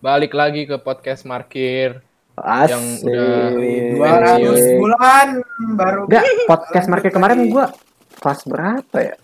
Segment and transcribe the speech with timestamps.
[0.00, 2.00] balik lagi ke podcast Markir
[2.34, 2.72] Asik.
[2.72, 3.52] yang udah
[3.92, 4.78] Dua ratus Pensiun.
[4.78, 5.26] bulan
[5.76, 7.68] baru Enggak, podcast market kemarin gua
[8.16, 9.16] kelas berapa ya?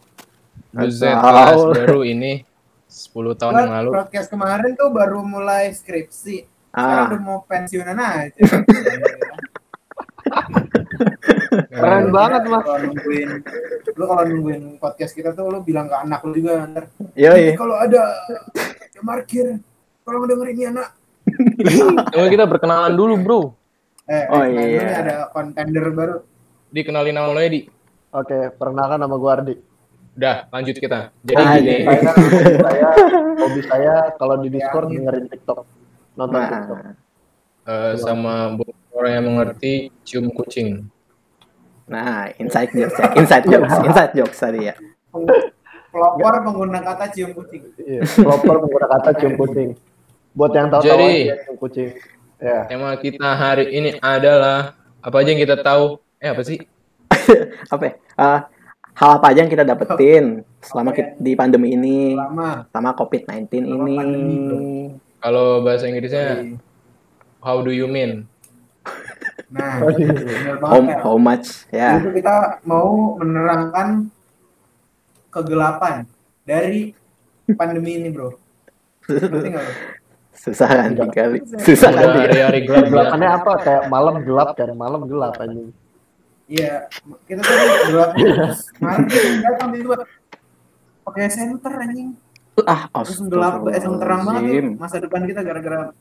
[0.70, 2.44] Buset kelas baru ini
[2.86, 3.90] 10 tahun yang lalu.
[3.94, 6.44] Podcast kemarin tuh baru mulai skripsi.
[6.70, 8.36] Sekarang Ah, udah mau pensiunan aja.
[11.70, 12.62] Keren banget, Mas.
[12.62, 13.30] Kalau nungguin,
[13.90, 16.84] lu kalau nungguin podcast kita tuh lu bilang ke anak lu juga ntar.
[17.14, 17.52] yoi.
[17.54, 18.12] Kalau ada
[18.90, 19.56] yang markir,
[20.06, 20.88] kalau ngedengerin ini anak.
[22.14, 23.40] Tunggu kita perkenalan dulu bro.
[24.06, 24.82] Eh, Oh, eh, nah, iya.
[24.86, 26.22] ini ada kontender baru.
[26.70, 27.66] Dikenalin nama lo ya di.
[28.14, 29.54] Oke, perkenalkan nama gue Ardi.
[30.14, 31.10] Udah lanjut kita.
[31.26, 31.98] Jadi Ah, gini, iya.
[31.98, 32.88] Saya, hobi saya,
[33.36, 35.66] hobi saya kalau di Discord dengerin TikTok,
[36.14, 36.78] nonton TikTok.
[36.78, 36.94] Nah,
[37.66, 38.54] eh, sama
[38.94, 40.86] orang yang mengerti cium kucing.
[41.86, 43.10] nah, inside jokes ya.
[43.14, 44.74] Inside jokes, inside jokes tadi ya.
[45.90, 47.62] Pelopor pengguna kata cium kucing.
[47.76, 49.68] Iya, proper menggunakan kata cium kucing.
[50.36, 51.90] Buat yang tahu tahu Jadi- aja cium kucing.
[52.36, 55.96] Ya, Tema kita hari ini adalah apa aja yang kita tahu.
[56.16, 56.60] Eh apa sih?
[57.72, 57.92] Apa ya?
[58.14, 58.38] Ah,
[58.92, 62.68] hal apa aja yang kita dapetin selama kita, di pandemi ini, Lama.
[62.68, 63.96] sama COVID-19 Selama ini.
[63.96, 64.58] pandemi, bro.
[65.18, 66.54] Kalau bahasa Inggrisnya
[67.40, 68.28] how do you mean?
[69.48, 69.80] Nah,
[70.62, 70.96] How, ya.
[71.00, 71.64] how much?
[71.70, 71.96] Ya.
[71.98, 74.12] Itu kita mau menerangkan
[75.30, 76.04] kegelapan
[76.42, 76.92] dari
[77.50, 78.36] pandemi ini, bro.
[79.04, 79.62] Ngerti lo?
[80.36, 81.40] Susah kan kali.
[81.64, 83.10] Susah kan hari-hari gelap gelap.
[83.10, 83.52] gelapannya apa?
[83.64, 85.72] Kayak malam gelap kan, malam gelap anjing.
[86.46, 86.86] Iya,
[87.26, 87.56] kita tuh
[87.90, 89.96] gelap terus kemarin kita datang tiba
[91.02, 92.14] pakai senter anjing.
[92.64, 95.92] Ah, Terus gelap, eh terang banget masa depan kita gara-gara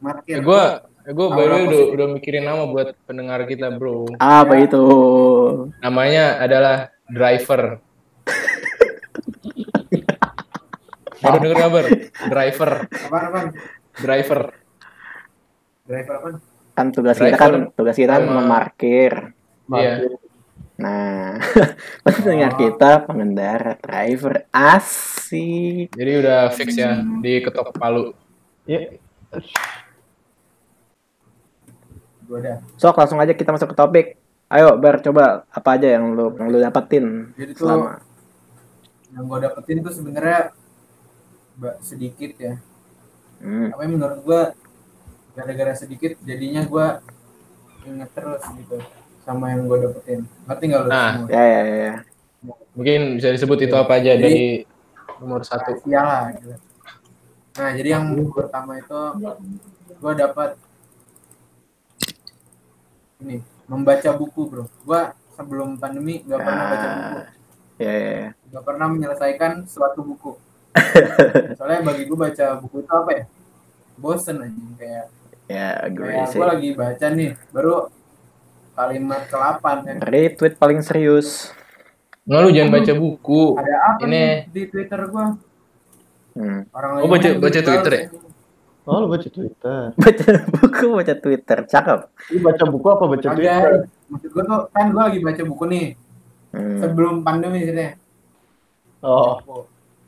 [0.00, 0.36] market.
[0.38, 0.62] Eh, gue
[1.10, 4.08] gue Aura baru udah udah mikirin nama buat pendengar kita bro.
[4.16, 4.82] Apa itu?
[5.84, 7.78] Namanya adalah driver.
[11.20, 11.84] Baru denger kabar?
[12.32, 13.52] Driver, apaan?
[14.00, 14.40] Driver.
[15.84, 16.34] Driver apaan?
[16.74, 19.14] Kan tugas kita kan Driver tugas kita kan memarkir.
[19.70, 20.18] Iya.
[20.80, 21.36] Nah,
[22.08, 25.92] pendengar kita pengendara driver asik.
[25.92, 28.16] Jadi udah fix ya di ketok palu.
[28.64, 28.96] Iya.
[32.24, 32.64] Gua ada.
[32.80, 34.06] Sok langsung aja kita masuk ke topik.
[34.50, 38.02] Ayo Bar coba apa aja yang lu yang lu dapetin Jadi tuh selama
[39.14, 40.50] yang gua dapetin tuh sebenarnya
[41.84, 42.54] sedikit ya.
[43.40, 43.66] Hmm.
[43.72, 44.42] Tapi menurut gua
[45.32, 46.86] gara-gara sedikit jadinya gua
[47.82, 48.76] inget terus gitu
[49.20, 50.24] sama yang gua dapetin.
[50.44, 51.28] Ngerti nggak lu Nah, semua?
[51.28, 51.94] ya ya ya, ya.
[52.72, 54.44] Mungkin bisa disebut itu apa aja Jadi- dari
[55.18, 55.76] nomor satu.
[55.76, 56.54] rahasia lah gitu.
[57.50, 58.98] Nah, jadi yang pertama itu
[59.96, 60.50] gua dapat
[63.20, 63.36] ini
[63.66, 64.64] membaca buku, Bro.
[64.82, 67.18] Gua sebelum pandemi nggak pernah baca buku,
[67.78, 68.28] Ya ya ya.
[68.50, 70.36] nggak pernah menyelesaikan suatu buku.
[71.54, 73.24] Soalnya bagi gua baca buku itu apa ya?
[73.94, 75.06] Bosen aja kayak
[75.46, 76.38] Ya gue kayak sih.
[76.38, 77.74] gua lagi baca nih, baru
[78.72, 79.96] kalimat ke-8 kan.
[80.00, 81.50] Retweet paling serius.
[82.22, 83.42] Nggak lu jangan baca buku.
[83.56, 85.26] Ada apa Ini- nih di Twitter gua?
[86.30, 86.60] Hmm.
[86.70, 88.02] Orang Oh, baca- baca Twitter ya?
[88.06, 88.28] sih.
[88.82, 89.80] Oh, lu baca Twitter.
[90.00, 92.00] Baca buku, baca Twitter, cakep.
[92.32, 93.60] Lu baca buku apa baca Twitter?
[93.60, 93.86] Kagak.
[94.08, 95.86] Maksud gua tuh kan gua lagi baca buku nih
[96.50, 96.78] Hmm.
[96.78, 97.74] sebelum pandemi sih
[99.00, 99.38] Oh,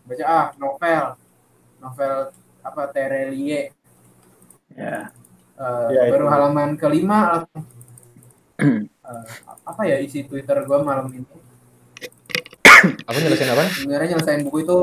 [0.02, 1.04] baca ah novel
[1.78, 2.14] novel
[2.62, 3.70] apa Terelie
[4.72, 5.12] Ya.
[5.52, 6.32] Eh, Ya, baru itu.
[6.32, 7.44] halaman kelima
[9.02, 9.24] Eh,
[9.66, 11.26] apa ya isi Twitter gua malam ini
[13.04, 13.66] Apa nyelesain apa?
[13.68, 14.78] sebenarnya nyelesain buku itu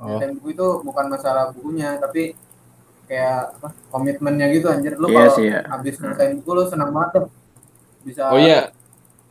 [0.00, 2.34] Oh, nyelesain buku itu bukan masalah bukunya tapi
[3.06, 5.60] kayak apa komitmennya gitu anjir lu Iya kalau sih, ya.
[5.70, 7.26] habis nyelesain buku lu senang banget tuh
[8.02, 8.74] bisa oh iya.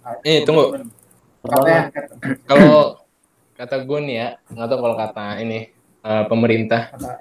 [0.01, 0.73] ah, Eh, tunggu.
[2.47, 3.02] Kalau
[3.53, 5.59] kata gue nih ya, nggak tahu kalau kata ini
[6.03, 6.93] eh, pemerintah.
[6.93, 7.11] kata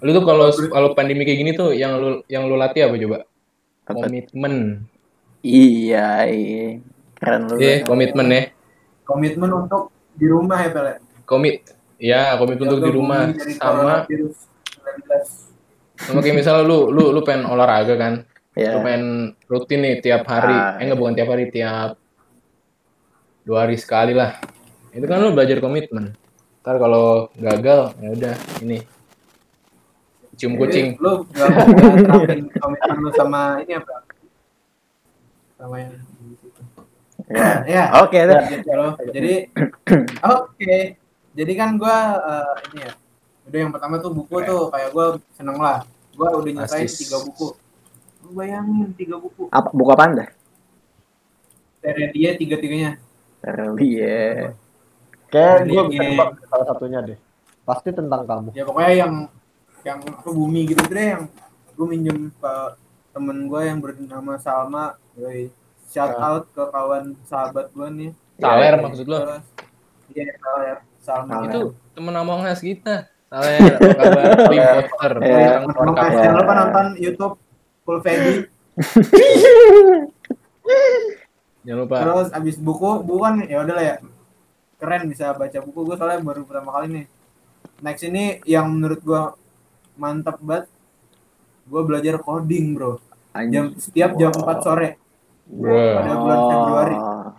[0.00, 3.18] Lu tuh kalau kalau pandemi kayak gini tuh yang lu yang lu latih apa coba?
[3.84, 4.08] Apa?
[4.08, 4.54] Komitmen.
[5.44, 6.80] Iya, iya.
[7.20, 7.54] Keren lu.
[7.60, 8.42] Iya, komitmen ya.
[9.04, 10.92] komitmen untuk di rumah ya Pele
[11.26, 11.76] Komit.
[12.00, 13.20] Ya, komitmen untuk di rumah
[13.58, 14.36] sama coronavirus
[16.00, 16.08] 19.
[16.08, 18.24] sama kayak misalnya lu lu lu pengen olahraga kan.
[18.56, 18.72] Ya.
[18.72, 20.56] Lu pengen rutin nih tiap hari.
[20.56, 22.00] Ah, eh enggak bukan tiap hari, tiap
[23.44, 24.36] dua hari sekali lah.
[24.90, 26.12] Itu kan lu belajar komitmen.
[26.60, 28.78] Ntar kalau gagal ya udah ini
[30.40, 30.96] cium kucing.
[30.96, 33.96] Jadi, lu gak terapin komitmen lu sama ini apa?
[35.60, 36.62] Sama yang di situ.
[37.28, 37.50] Ya.
[37.76, 37.84] Ya.
[38.00, 38.18] Oke.
[38.24, 38.92] Gitu loh.
[39.12, 39.34] Jadi
[40.36, 40.76] oke.
[41.30, 42.92] Jadi kan gua eh, ini ya.
[43.50, 45.06] Udah yang pertama tuh buku tuh kayak gua
[45.36, 45.84] seneng lah.
[46.16, 47.52] Gua udah nyelesain tiga buku.
[48.24, 49.48] Lu bayangin tiga buku.
[49.52, 50.26] Apa buku apa Anda?
[51.80, 53.00] Dari dia tiga-tiganya.
[53.76, 54.54] Iya.
[55.26, 57.18] Kayak gue bisa nebak salah satunya deh.
[57.62, 58.48] Pasti tentang kamu.
[58.50, 59.12] Ya pokoknya yang
[59.80, 61.22] yang apa bumi gitu deh yang
[61.72, 62.52] gue minjem ke
[63.10, 65.50] temen gue yang bernama Salma Yoi.
[65.86, 66.30] shout Ah.
[66.30, 68.80] out ke kawan sahabat gue nih Saler Iya.
[68.80, 69.16] maksud lo?
[70.08, 71.48] Iya Saler Salma Saler.
[71.48, 71.60] Itu
[71.92, 73.08] temen Among Us kita.
[73.26, 74.24] Saler, apa kabar?
[74.50, 75.24] Tim Poster, Iya.
[75.24, 75.96] bintang Emang World Cup.
[75.96, 77.34] guys, jangan lupa nonton YouTube
[77.80, 78.32] Full Fedi
[81.60, 81.96] Jangan lupa.
[82.00, 83.96] terus abis buku buku kan ya udahlah ya.
[84.80, 85.78] Keren bisa baca buku.
[85.84, 87.06] Gue soalnya baru pertama kali nih.
[87.84, 89.22] Next ini yang menurut gue
[90.00, 90.72] mantap banget.
[91.68, 92.96] Gue belajar coding bro.
[93.52, 94.96] Jam setiap jam 4 sore.
[95.50, 95.74] Bro.
[95.74, 96.96] pada bulan Februari.
[96.96, 97.30] Oh.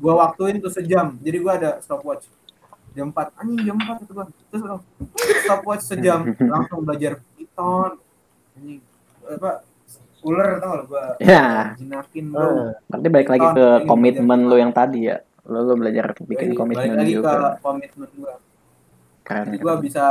[0.00, 1.16] gue waktuin tuh sejam.
[1.20, 2.28] Jadi gue ada stopwatch.
[2.92, 4.86] Jam 4 anjing jam 4 itu gue terus langsung
[5.48, 6.20] stopwatch sejam.
[6.52, 7.96] Langsung belajar Python.
[8.60, 8.80] Anjing.
[9.24, 9.69] Apa
[10.22, 11.72] ular tau gak gue Ya.
[11.74, 15.18] jinakin bro Berarti balik lagi ke komitmen lu yang tadi ya.
[15.42, 17.34] Lu, lu belajar bikin Balik- komitmen balik lagi ke juga.
[17.58, 18.34] komitmen gue
[19.22, 19.44] Keren.
[19.46, 20.06] jadi gue bisa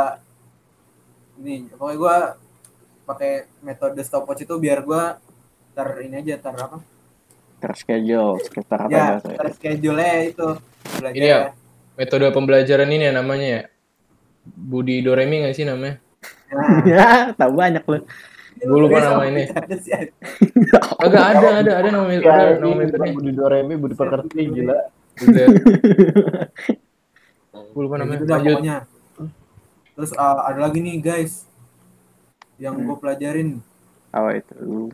[1.38, 2.16] ini pokoknya gue
[3.06, 5.04] pakai metode stopwatch itu biar gue
[5.72, 6.78] ter ini aja ter apa
[7.58, 10.48] Terschedule sekitar apa ya bahasa ter schedule itu
[10.96, 11.40] belajar Ini ya?
[11.94, 13.62] Metode pembelajaran ini ya namanya ya.
[14.50, 16.00] Budi Doremi nggak sih namanya?
[16.50, 18.00] Nah, Ya, tahu banyak lu.
[18.60, 19.44] Gue lupa nama ini.
[19.48, 20.12] Ada sih, ada.
[21.00, 23.14] Agak ada, ada, ada nama Ya, ada nama metodenya.
[23.14, 24.78] Budi Doremi, Budi Pekerti, gila.
[27.70, 28.20] Gue lupa Ya namanya.
[28.20, 28.52] dah Lanjut.
[28.52, 28.78] pokoknya
[29.94, 31.44] terus uh, ada lagi nih guys
[32.56, 32.86] yang Hmm.
[32.86, 33.50] gue pelajarin
[34.10, 34.88] Apa itu?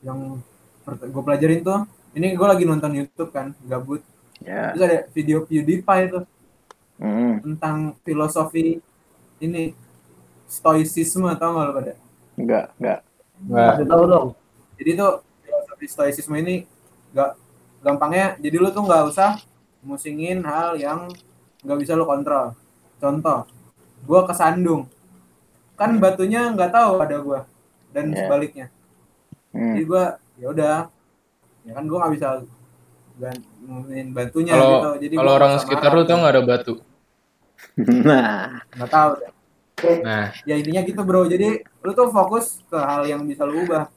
[0.00, 0.42] yang
[0.84, 4.02] gue pelajarin tuh ini gue lagi nonton YouTube kan gabut
[4.40, 4.72] Ya.
[4.72, 6.24] terus ada video PewDiePie tuh
[6.96, 7.38] Hmm.
[7.40, 8.82] tentang filosofi
[9.38, 9.72] ini
[10.44, 11.92] stoicisme tau gak lo pada
[12.40, 12.98] Enggak, enggak.
[13.40, 13.68] Nggak.
[13.76, 14.26] Kasih tahu dong.
[14.76, 15.12] jadi tuh
[15.44, 16.64] filosofi stoicisme ini
[17.12, 17.36] gak
[17.80, 19.36] gampangnya jadi lu tuh nggak usah
[19.80, 21.08] musingin hal yang
[21.60, 22.56] nggak bisa lu kontrol
[22.96, 23.44] contoh
[24.04, 24.88] gua kesandung
[25.74, 27.40] kan batunya nggak tahu ada gua
[27.90, 28.24] dan Ya.
[28.24, 28.66] sebaliknya
[29.50, 29.74] Hmm.
[29.74, 30.04] jadi gua
[30.36, 30.76] ya udah
[31.64, 32.28] ya kan gua nggak bisa
[33.60, 36.74] ngomongin batunya Kalau gitu jadi kalau orang sekitar lu tau nggak ada batu.
[38.08, 39.32] Nah, nggak tahu deh.
[40.00, 41.24] Nah, ya intinya gitu bro.
[41.24, 43.88] Jadi lu tuh fokus ke hal yang bisa lu ubah.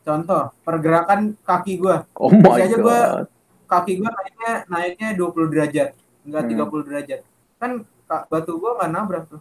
[0.00, 2.08] Contoh pergerakan kaki gua.
[2.16, 3.26] Oh my Bisa aja gua god.
[3.68, 5.88] kaki gua naiknya naiknya 20 derajat
[6.24, 6.50] enggak Hmm.
[6.56, 7.20] 30 derajat.
[7.56, 7.70] Kan
[8.04, 9.40] ka- batu gua nggak nabrak tuh.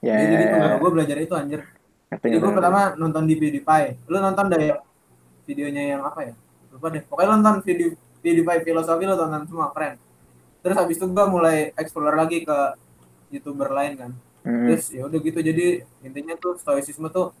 [0.00, 0.76] Ya, jadi ya, gitu ya.
[0.80, 1.60] gua belajar itu anjir.
[2.08, 2.56] Jadi gua ngerti.
[2.56, 3.88] pertama nonton di PewDiePie.
[4.08, 4.76] Lu nonton ya
[5.44, 6.34] videonya yang apa ya?
[6.72, 7.02] Lupa deh.
[7.04, 7.88] Pokoknya lu nonton video
[8.20, 10.00] PewDiePie filosofi lu tonton semua keren.
[10.64, 12.58] Terus habis itu gua mulai explore lagi ke
[13.28, 14.10] youtuber lain kan
[14.46, 14.70] Hmm.
[14.70, 15.66] terus ya udah gitu jadi
[16.00, 17.34] intinya tuh stoicisme tuh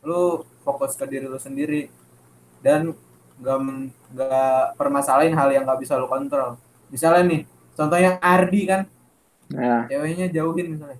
[0.00, 0.22] lu
[0.60, 1.92] fokus ke diri lu sendiri
[2.58, 2.96] dan
[3.36, 6.56] men- nggak permasalahin hal yang nggak bisa lu kontrol
[6.88, 7.42] misalnya nih
[7.72, 8.82] contohnya Ardi kan
[9.44, 10.96] Nah, ceweknya jauhin misalnya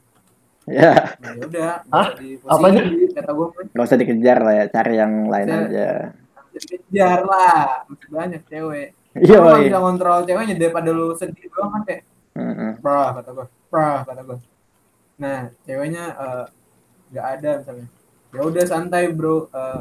[0.64, 2.08] ya, nah ya udah Hah?
[2.12, 2.80] nggak Apanya?
[2.84, 5.88] dipusingin, kata gue nggak usah dikejar lah ya, cari yang lain Saya- aja.
[6.54, 9.64] kejar lah masih banyak cewek Iya, lu iya.
[9.64, 12.02] bisa kontrol ceweknya daripada lu sedih doang kan kayak
[12.34, 14.38] Hmm, Prah kata gue, prah kata gue.
[15.22, 16.44] Nah, ceweknya eh,
[17.14, 17.86] nggak ada misalnya.
[18.34, 19.80] Ya udah santai bro, eh,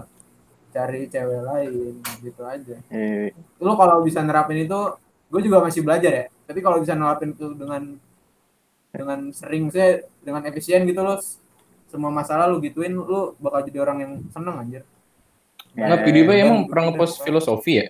[0.73, 1.73] cari cewek lain
[2.21, 2.77] gitu aja.
[2.93, 4.79] eh, Lu kalau bisa nerapin itu,
[5.31, 6.25] gue juga masih belajar ya.
[6.45, 7.83] Tapi kalau bisa nerapin itu dengan
[8.93, 11.17] dengan sering saya dengan efisien gitu loh,
[11.89, 14.83] semua masalah lu gituin, lu bakal jadi orang yang seneng anjir.
[15.73, 17.87] nggak eh, PewDiePie dan emang pernah ngepost filosofi ya?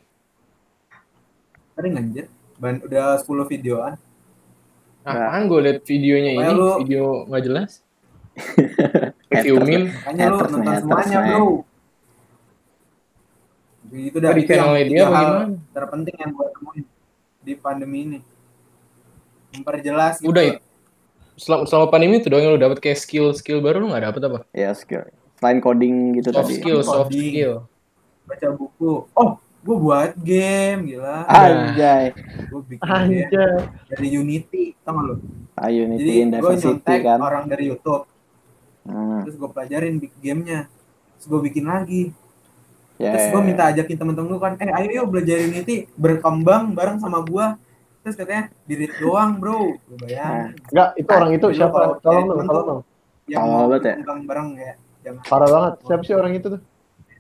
[1.76, 2.26] Sering anjir.
[2.62, 3.94] Ban udah 10 videoan.
[5.04, 7.72] Apaan gue liat videonya ini, lu- video nggak jelas.
[9.30, 9.92] Review meme.
[9.92, 11.48] Makanya lu nonton semuanya bro.
[13.84, 15.56] Di itu yang channelnya dia tiga apa hal gimana?
[15.70, 16.84] terpenting yang gue temuin
[17.44, 18.20] di pandemi ini.
[19.54, 20.32] Memperjelas gitu.
[20.32, 20.60] Udah itu.
[21.34, 24.40] Selama, selama pandemi itu doang yang lu dapet kayak skill-skill baru lu nggak dapet apa?
[24.50, 25.04] ya skill.
[25.38, 26.56] Selain coding gitu Soft tadi.
[26.56, 27.30] skill, soft Coding.
[27.30, 27.54] skill.
[28.24, 28.92] Baca buku.
[29.12, 29.30] Oh,
[29.64, 31.24] gue buat game gila.
[31.26, 32.12] Anjay.
[32.48, 33.56] Gue bikin game Anjay.
[33.88, 35.16] dari Unity, tau gak lu?
[35.54, 37.20] Ah, Unity Jadi gue nyontek kan.
[37.20, 38.04] orang dari YouTube,
[38.84, 40.68] Hmm, terus gue pelajarin bikin gamenya,
[41.16, 42.12] terus gue bikin lagi.
[43.00, 47.00] ya, Terus gue minta ajakin temen-temen gue kan, eh ayo yuk belajar Unity, berkembang bareng
[47.00, 47.46] sama gue.
[48.04, 49.80] Terus katanya, dirit doang bro.
[49.80, 50.60] Gue bayangin.
[50.68, 51.80] Enggak, itu orang itu lu siapa?
[52.04, 52.82] Tolong dong, tolong dong.
[53.24, 53.80] Yang mau ya.
[53.80, 54.74] berkembang bareng ya.
[55.24, 55.74] Parah banget.
[55.88, 56.62] Siapa sih orang itu tuh?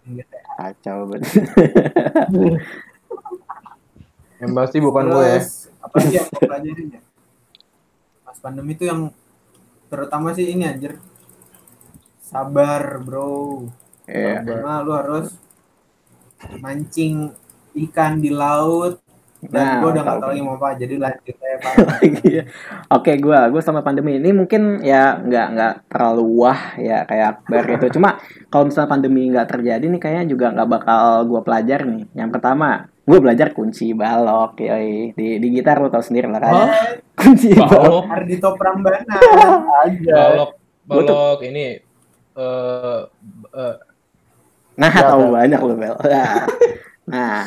[0.04, 0.36] gitu.
[0.54, 1.30] Kacau banget.
[4.44, 5.40] Yang pasti bukan gue ya.
[5.84, 7.02] Apa sih yang pelajarin ya?
[8.24, 9.12] Pas pandemi itu yang
[9.88, 11.00] terutama sih ini anjir.
[12.20, 13.68] Sabar, bro.
[14.04, 14.44] Iya.
[14.44, 15.32] Karena lu harus
[16.60, 17.32] mancing
[17.88, 19.03] ikan di laut
[19.44, 20.20] Dan Nah, gue udah tahu.
[20.20, 21.74] tahu lagi mau apa, jadi lanjut aja Pak.
[22.24, 22.44] Iya.
[22.90, 27.64] Oke, gua gua sama pandemi ini mungkin ya nggak nggak terlalu wah ya kayak Akbar
[27.68, 28.00] gitu.
[28.00, 32.06] Cuma kalau misalnya pandemi nggak terjadi nih kayaknya juga nggak bakal gua pelajari nih.
[32.16, 32.70] Yang pertama,
[33.04, 35.12] gua belajar kunci balok yoi.
[35.12, 36.54] Di di gitar lo tau sendiri lah kan.
[37.20, 37.70] Kunci balok.
[37.70, 39.06] balok Ardito Prambanan.
[39.84, 40.16] Aja.
[40.34, 40.52] balok
[40.84, 41.78] balok ini
[42.34, 43.02] eh
[43.54, 43.76] eh,
[44.74, 45.32] Nah, tahu ya.
[45.38, 45.96] banyak lo Bel.
[47.06, 47.46] Nah.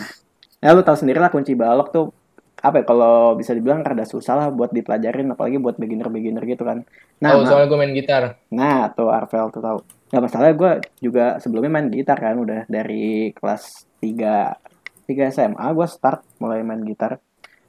[0.67, 2.11] Ya lu tahu sendiri lah kunci balok tuh
[2.59, 6.83] apa ya kalau bisa dibilang rada susah lah buat dipelajarin apalagi buat beginner-beginner gitu kan.
[7.23, 9.79] Nah, ma- soalnya gue main gitar Nah, tuh Arvel tuh tahu.
[10.11, 14.59] Gak masalah gue juga sebelumnya main gitar kan udah dari kelas 3
[15.07, 17.23] 3 SMA gue start mulai main gitar.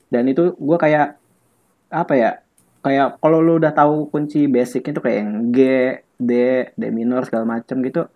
[0.10, 1.22] Dan itu gue kayak
[1.94, 2.32] apa ya?
[2.82, 5.60] Kayak kalau lu udah tahu kunci basicnya tuh kayak yang G,
[6.18, 6.32] D,
[6.74, 8.10] D minor segala macem gitu.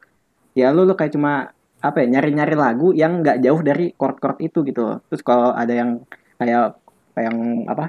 [0.57, 4.61] Ya lu lu kayak cuma apa ya nyari-nyari lagu yang nggak jauh dari chord-chord itu
[4.63, 4.97] gitu loh.
[5.09, 6.05] Terus kalau ada yang
[6.37, 6.77] kayak
[7.13, 7.85] kayak yang apa?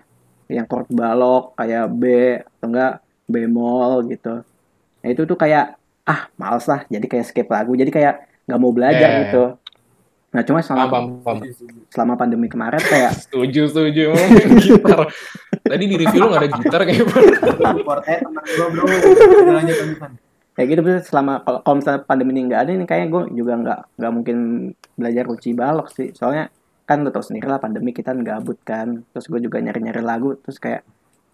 [0.48, 2.02] Yang chord balok kayak B
[2.40, 2.92] atau enggak
[3.28, 4.44] bemol gitu.
[5.02, 8.14] Nah, itu tuh kayak ah males lah jadi kayak skip lagu jadi kayak
[8.50, 9.18] nggak mau belajar Eh.
[9.26, 9.44] gitu
[10.32, 11.38] nah cuma selama paham
[11.92, 14.10] selama pandemi kemarin kayak setuju setuju
[14.58, 15.06] gitar
[15.62, 18.82] tadi di review lu gak ada gitar kayak Support eh teman bro.
[18.88, 20.10] Lanjut lanjutan.
[20.52, 23.52] Kayak gitu terus selama kalau kalau misalnya pandemi ini nggak ada nih kayaknya gue juga
[23.56, 24.38] nggak nggak mungkin
[24.96, 26.08] belajar kunci balok sih.
[26.12, 26.52] Soalnya
[26.84, 29.00] kan lo tau sendiri lah pandemi kita gabut kan.
[29.16, 30.84] Terus gue juga nyari nyari lagu terus kayak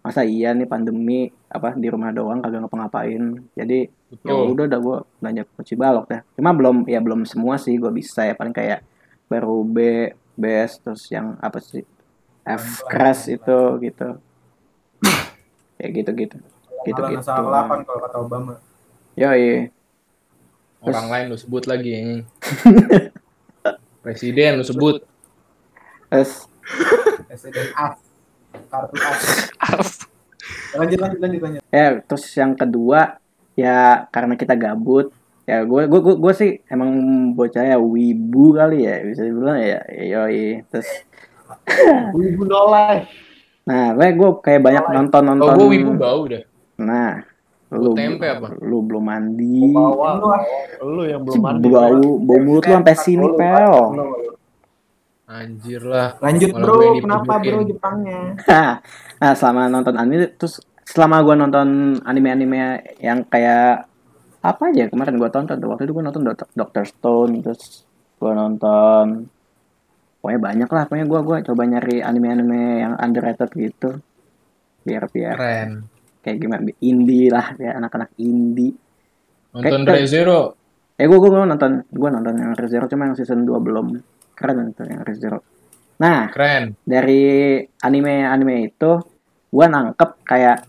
[0.06, 1.26] masa iya nih pandemi?
[1.50, 3.42] Apa di rumah doang kagak ngapa-ngapain.
[3.58, 3.90] Jadi
[4.22, 6.20] ya udah udah gue belajar kunci balok dah.
[6.38, 8.38] Cuma belum ya belum semua sih gue bisa ya.
[8.38, 8.86] Paling kayak
[9.26, 10.08] baru B
[10.38, 11.82] bass terus yang apa sih
[12.46, 14.08] F crash itu gitu.
[15.78, 16.36] Kayak gitu gitu
[16.86, 18.54] gitu gitu kalau kata Obama.
[19.18, 19.74] Yoi.
[20.78, 22.22] orang lain lu sebut lagi
[24.06, 25.02] presiden lu sebut
[26.08, 26.48] Terus
[27.28, 27.66] Presiden.
[28.68, 28.94] Kartu.
[30.76, 31.62] Lanjut lanjut lanjut lanjut.
[31.68, 33.20] ya terus yang kedua
[33.52, 35.12] ya karena kita gabut
[35.44, 36.92] ya gue gue gue, gue sih emang
[37.36, 40.88] bocah ya wibu kali ya bisa dibilang ya yoi terus
[42.12, 43.08] Wibu nolai.
[43.64, 46.44] nah gue gue kayak banyak nonton oh nonton gue wibu bau dah
[46.80, 47.24] nah
[47.68, 48.56] lu tempe apa?
[48.64, 49.60] lu belum mandi.
[49.68, 50.40] Lu ah.
[50.80, 51.68] Lu yang belum mandi.
[51.68, 53.72] bau bau mulut lu sampai sini pel.
[55.28, 56.16] anjir lah.
[56.24, 58.32] Lanjut bro, kenapa bro Jepangnya?
[59.20, 61.68] nah selama nonton anime terus selama gue nonton
[62.00, 63.84] anime-anime yang kayak
[64.40, 65.68] apa aja kemarin gue tonton tuh.
[65.68, 67.84] Waktu itu gue nonton Doctor Stone terus
[68.16, 69.28] gue nonton
[70.24, 70.82] pokoknya banyak lah.
[70.88, 74.00] Pokoknya gue gua coba nyari anime-anime yang underrated gitu.
[74.88, 75.36] Biar biar.
[75.36, 75.97] Keren
[76.28, 78.76] kayak gimana indie lah ya anak-anak indie.
[79.56, 80.40] Nonton Kayak- ReZero
[80.94, 81.88] eh gue gue nonton.
[81.88, 83.86] Gue nonton yang ReZero cuma yang season 2 belum.
[84.36, 85.40] Keren itu yang ReZero
[85.98, 86.78] nah keren.
[86.86, 89.02] dari anime-anime itu
[89.50, 90.62] gue nangkep kayak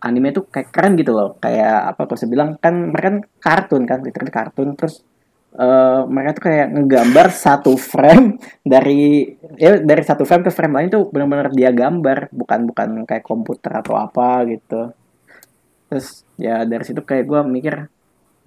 [0.00, 1.36] anime tuh kayak keren gitu loh.
[1.40, 4.76] Kayak apa kalau saya bilang kan mereka kan kartun kan literally kartun.
[4.76, 5.00] Terus
[5.56, 9.26] eh, mereka tuh kayak ngegambar satu frame dari
[9.58, 13.72] ya dari satu frame ke frame lain tuh benar-benar dia gambar bukan bukan kayak komputer
[13.82, 14.94] atau apa gitu.
[15.90, 17.74] Terus ya dari situ kayak gue mikir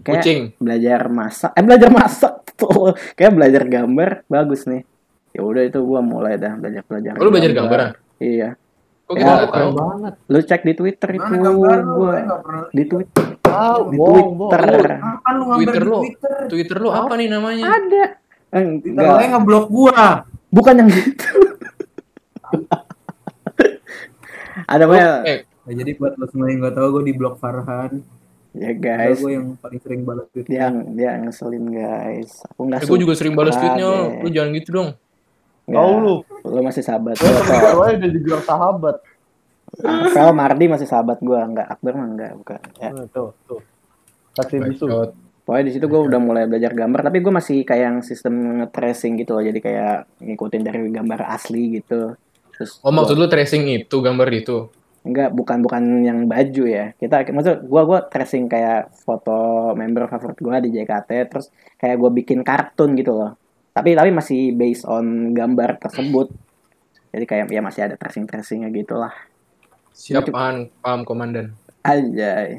[0.04, 0.42] kayak kucing.
[0.58, 2.96] belajar masak eh belajar masak tuh.
[3.20, 4.84] Kayak belajar gambar bagus nih.
[5.34, 7.90] Ya udah itu gua mulai dah belajar belajar Oh, lu belajar gambaran?
[8.22, 8.54] Iya
[9.04, 10.14] kok Ya, kita nggak tahu Keren banget.
[10.26, 11.92] lu cek di twitter itu Mana gambar lu?
[11.94, 12.40] gua nggak
[12.72, 14.62] di twitter Ah, di twitter
[14.96, 16.00] Kapan lu ngambil Twitter lu.
[16.00, 16.36] Twitter?
[16.48, 18.04] Twitter lu apa nih namanya ada
[18.50, 20.06] Twitter lu enggak ngeblok gua.
[20.50, 21.30] bukan yang gitu
[24.66, 27.40] ada apa ya eh Nah, jadi buat lo semua yang nggak tahu gue di blok
[27.40, 28.04] Farhan.
[28.52, 30.44] ya Guys, guys gue yang paling sering balas tweet.
[30.46, 34.20] dia dia ngeselin guys aku nggak eh, gue juga sering balas tweetnya deh.
[34.20, 35.03] lu jangan gitu dong Nggak.
[35.66, 36.16] Tahu lu.
[36.44, 38.96] lu masih sahabat Gue gua temen gue udah dibilang sahabat.
[39.74, 43.62] Akvel Mardi masih sahabat gua nggak Akbar mah enggak bukan ya Nah, tuh, tuh.
[44.34, 44.86] Kasih bisu.
[45.44, 49.20] Pokoknya di situ gue udah mulai belajar gambar, tapi gue masih kayak yang sistem nge-tracing
[49.20, 52.16] gitu loh, jadi kayak ngikutin dari gambar asli gitu.
[52.50, 54.72] Terus oh gua- maksud lu tracing itu gambar itu
[55.04, 56.96] enggak bukan bukan yang baju ya.
[56.96, 59.36] Kita maksud gue gua tracing kayak foto
[59.76, 63.36] member favorit gue di JKT, terus kayak gue bikin kartun gitu loh.
[63.74, 66.30] Tapi tapi masih based on gambar tersebut.
[67.14, 69.14] Jadi kayak ya masih ada tracing tracingnya gitu lah.
[69.94, 71.54] siap paham paham komandan
[71.86, 72.58] Aja.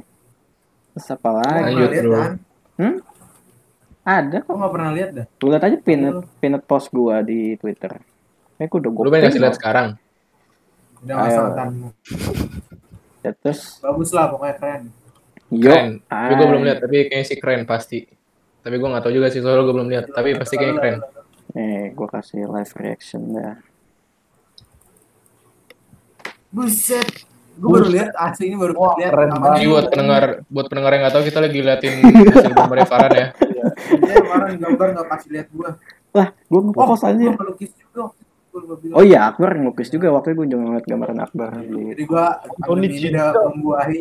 [0.95, 1.75] Terus apa lagi?
[1.75, 2.15] Lanjut, lihat bro.
[2.15, 2.33] kan?
[4.05, 4.55] Ada kok.
[4.55, 5.27] nggak pernah lihat dah.
[5.43, 7.99] Lu lihat aja pinned, pinned post gue di Twitter.
[8.55, 9.89] Kayak udah gue lu pengen kasih lihat sekarang
[11.03, 11.25] Udah Ayo.
[11.27, 11.89] masalahkanmu.
[13.25, 14.83] Ya, terus Bagus lah, pokoknya keren.
[15.53, 18.05] yo keren tapi gue belum lihat tapi kayaknya sih keren pasti
[18.65, 20.99] tapi gue nggak tahu juga sih soalnya gue belum lihat tapi pasti kayaknya keren
[21.53, 23.55] nih gue kasih live reaction dah
[26.55, 27.27] Buset.
[27.55, 29.11] Gue baru lihat asli ini baru Wah, lihat.
[29.11, 29.59] keren banget.
[29.59, 31.93] Ini buat pendengar buat pendengar yang nggak tahu kita lagi liatin
[32.35, 33.27] hasil gambarnya Farhan ya.
[33.99, 35.71] Dia kemarin gambar nggak kasih lihat gue.
[36.15, 37.15] Lah, gue ngepost aja.
[37.15, 38.03] Gue melukis juga.
[38.95, 40.15] Oh iya, Akbar ngelukis juga.
[40.15, 41.51] Waktu itu gue juga ngeliat gambaran Akbar.
[41.59, 41.81] Di...
[41.95, 42.25] Jadi gue
[43.03, 43.27] juga.
[43.35, 44.01] udah membuahi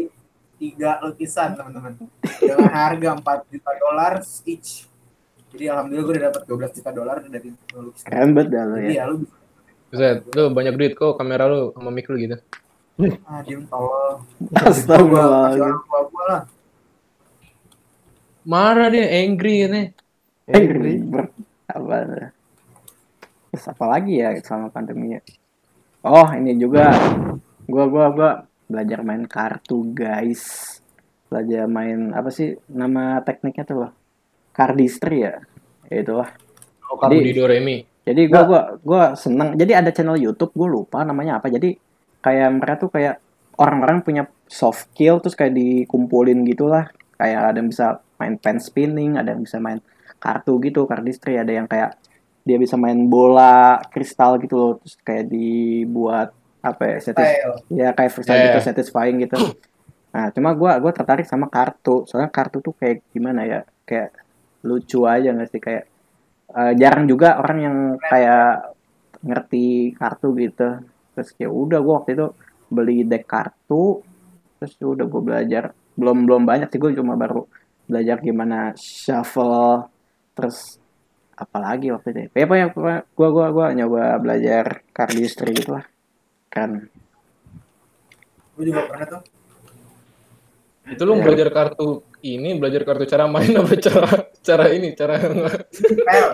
[0.63, 1.99] tiga lukisan teman-teman
[2.39, 4.13] dengan harga 4 juta dolar
[4.47, 4.87] each.
[5.51, 8.07] Jadi alhamdulillah gue udah dapat 12 juta dolar dari lukisan.
[8.07, 8.89] Keren banget dah lo ya.
[8.95, 9.35] ya lu bisa
[9.93, 12.39] Buset, lu banyak duit kok kamera lu sama mic lu gitu.
[13.27, 14.23] ah diem tolol.
[14.55, 15.53] Astagfirullah.
[15.53, 16.41] Gue lah.
[18.47, 19.83] Marah dia, angry ini.
[20.49, 21.31] Eh, ber-
[21.69, 21.95] apa?
[23.53, 25.21] Terus apa lagi ya selama pandemi ya?
[26.01, 26.89] Oh, ini juga.
[27.69, 28.31] Gua gua gua
[28.73, 30.41] belajar main kartu, guys.
[31.29, 33.91] Belajar main apa sih nama tekniknya tuh loh?
[34.49, 35.37] Cardistry ya.
[35.93, 36.29] Ya itulah.
[36.89, 37.77] Oh, kamu Jadi- di Doremi.
[38.03, 39.55] Jadi gua gua gua seneng.
[39.55, 41.47] Jadi ada channel YouTube, gue lupa namanya apa.
[41.47, 41.71] Jadi
[42.19, 43.15] kayak mereka tuh kayak
[43.55, 46.91] orang-orang punya soft skill terus kayak dikumpulin gitulah.
[47.15, 49.79] Kayak ada yang bisa main pen spinning, ada yang bisa main
[50.19, 51.95] kartu gitu, cardistry, ada yang kayak
[52.43, 57.55] dia bisa main bola kristal gitu loh, terus kayak dibuat apa ya, satis- Style.
[57.69, 58.47] ya kayak freestyle Yeah.
[58.49, 59.35] gitu, satisfying gitu.
[60.13, 62.05] Nah, cuma gua gua tertarik sama kartu.
[62.05, 63.65] Soalnya kartu tuh kayak gimana ya?
[63.81, 64.13] Kayak
[64.61, 65.89] lucu aja nggak sih kayak
[66.53, 68.77] eh, jarang juga orang yang kayak
[69.25, 70.85] ngerti kartu gitu.
[71.17, 72.29] Terus ya udah gua waktu itu
[72.69, 74.05] beli deck kartu
[74.57, 77.45] terus ya udah gue belajar belum belum banyak sih gue cuma baru
[77.85, 79.85] belajar gimana shuffle
[80.33, 80.79] terus
[81.35, 82.95] apalagi waktu itu ya apa ya gue
[83.29, 85.85] gua gua nyoba belajar cardistry gitu lah
[86.53, 86.85] kan
[88.53, 89.21] Gue juga pernah tuh.
[90.83, 91.87] Itu lu belajar kartu
[92.21, 96.27] ini, belajar kartu cara main apa cara cara ini, cara Kayak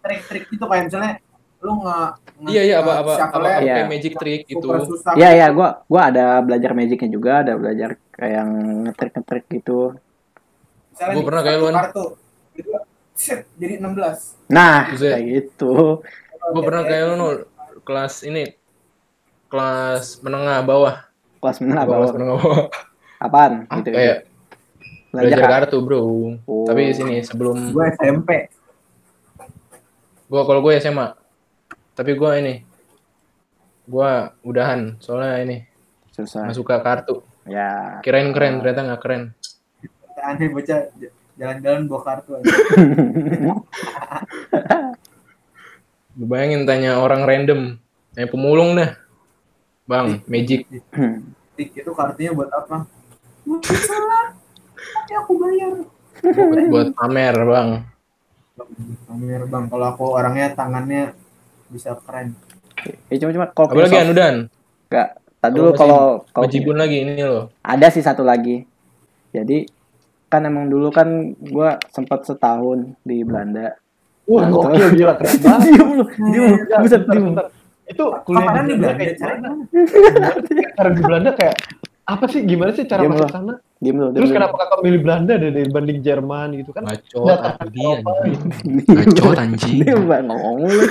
[0.00, 1.12] trik-trik gitu kayak misalnya
[1.60, 1.98] lu nge,
[2.40, 3.84] nge Iya iya apa apa apa, apa Iya.
[3.84, 4.64] magic trick gitu.
[4.64, 5.12] super susah.
[5.20, 8.50] Iya iya gue gua ada belajar magicnya juga ada belajar kayak yang
[8.88, 9.80] ngetrik ngetrik gitu
[10.96, 12.04] Misalnya Gua pernah kayak lu, kartu.
[12.56, 12.70] Gitu,
[13.12, 14.48] set, jadi 16.
[14.48, 16.00] nah kayak gitu
[16.40, 17.28] Gue pernah kayak lu
[17.84, 18.55] kelas ini
[19.46, 20.94] kelas menengah bawah.
[21.38, 22.64] kelas menengah Kelas bawah menengah bawah.
[23.16, 24.18] apaan Ah, gitu kayak
[25.08, 25.52] belajar belajar apa?
[25.64, 26.00] kartu, Bro.
[26.44, 26.66] Oh.
[26.66, 28.30] Tapi sini sebelum Gue SMP.
[30.26, 31.14] gua kalau gue SMA.
[31.94, 32.66] Tapi gua ini
[33.86, 35.56] gua udahan soalnya ini
[36.10, 37.22] susah suka kartu.
[37.46, 39.22] ya Kirain keren, ternyata nggak keren.
[40.18, 40.90] Aneh bocah
[41.38, 42.44] jalan-jalan bawa kartu aja.
[46.16, 47.76] Lu bayangin tanya orang random,
[48.12, 48.96] tanya pemulung dah.
[49.86, 50.66] Bang, magic.
[51.56, 52.84] Tik, itu kartunya buat apa?
[53.46, 54.34] Buat salah.
[54.74, 55.72] Tapi aku bayar.
[56.68, 57.68] buat pamer, Bang.
[59.06, 61.12] Pamer bang, kalau aku orangnya tangannya
[61.68, 62.32] bisa keren.
[63.08, 64.34] ya cuma cuma kalau soft- Anudan?
[64.88, 65.08] Enggak.
[65.36, 67.52] Tadi Kalau dulu masih kalau kalau Bajibun lagi ini loh.
[67.60, 68.64] ada sih satu lagi.
[69.30, 69.68] Jadi
[70.26, 71.06] kan emang dulu kan
[71.38, 73.76] gua sempat setahun di Belanda.
[74.24, 75.68] Wah, gokil gila keren banget.
[75.70, 76.56] Diem lu, diem lu.
[76.64, 77.26] Ya, Buset, diem.
[77.86, 79.48] Itu kuliah di Belanda kayak gimana?
[80.74, 81.56] Cara di Belanda kayak
[82.06, 82.40] apa sih?
[82.46, 83.54] Gimana sih cara masuk sana?
[83.76, 86.82] Diem diem Terus kenapa kakak milih Belanda deh dibanding Jerman gitu kan?
[87.74, 88.38] Dia anjing.
[88.86, 89.76] Bacot anjing.
[89.82, 90.82] Diem Bang, ngomong lu.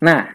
[0.00, 0.32] Nah,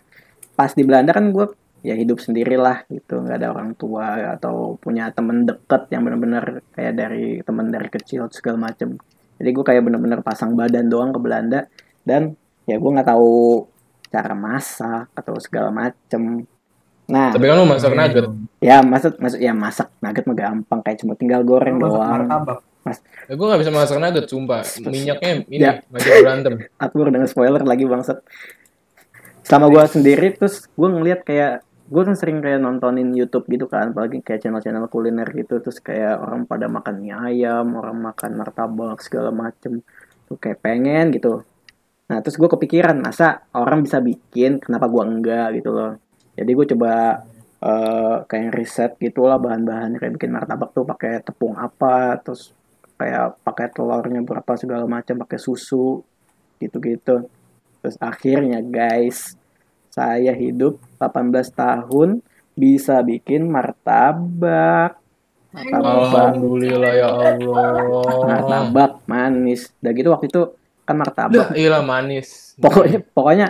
[0.53, 1.45] pas di Belanda kan gue
[1.85, 6.97] ya hidup sendirilah gitu nggak ada orang tua atau punya temen deket yang bener-bener kayak
[6.97, 8.97] dari temen dari kecil segala macem
[9.37, 11.69] jadi gue kayak bener-bener pasang badan doang ke Belanda
[12.01, 12.33] dan
[12.65, 13.69] ya gue nggak tahu
[14.15, 16.47] cara masak atau segala macem
[17.05, 18.25] nah Tapi kan lu masak nugget.
[18.57, 22.59] ya masak masak ya masak nugget mah gampang kayak cuma tinggal goreng Masak doang martabak.
[23.25, 24.61] Ya, gue gak bisa masak nugget, sumpah.
[24.79, 25.81] Minyaknya ini Ya.
[25.87, 26.53] ngajak berantem.
[26.77, 28.21] aku dengan spoiler lagi bangsat
[29.41, 33.89] sama gue sendiri terus gue ngeliat kayak gue kan sering kayak nontonin YouTube gitu kan
[33.89, 38.97] apalagi kayak channel-channel kuliner gitu terus kayak orang pada makan mie ayam orang makan martabak
[38.99, 39.85] segala macem
[40.25, 41.45] tuh kayak pengen gitu
[42.05, 45.93] nah terus gue kepikiran masa orang bisa bikin kenapa gue enggak gitu loh.
[46.37, 46.93] Jadi gue coba
[47.63, 52.53] eh, kayak riset gitulah bahan-bahannya kayak bikin martabak tuh pakai tepung apa terus
[52.95, 56.03] kayak pakai telurnya berapa segala macam pakai susu
[56.61, 57.27] gitu-gitu.
[57.81, 59.35] Terus akhirnya guys
[59.95, 62.19] saya hidup 18 tahun
[62.55, 64.99] bisa bikin martabak.
[65.55, 68.23] Martabak Alhamdulillah ya Allah.
[68.27, 69.71] martabak manis.
[69.79, 70.43] Udah gitu waktu itu
[70.85, 72.53] kan martabak iya manis.
[72.55, 73.47] pokoknya pokoknya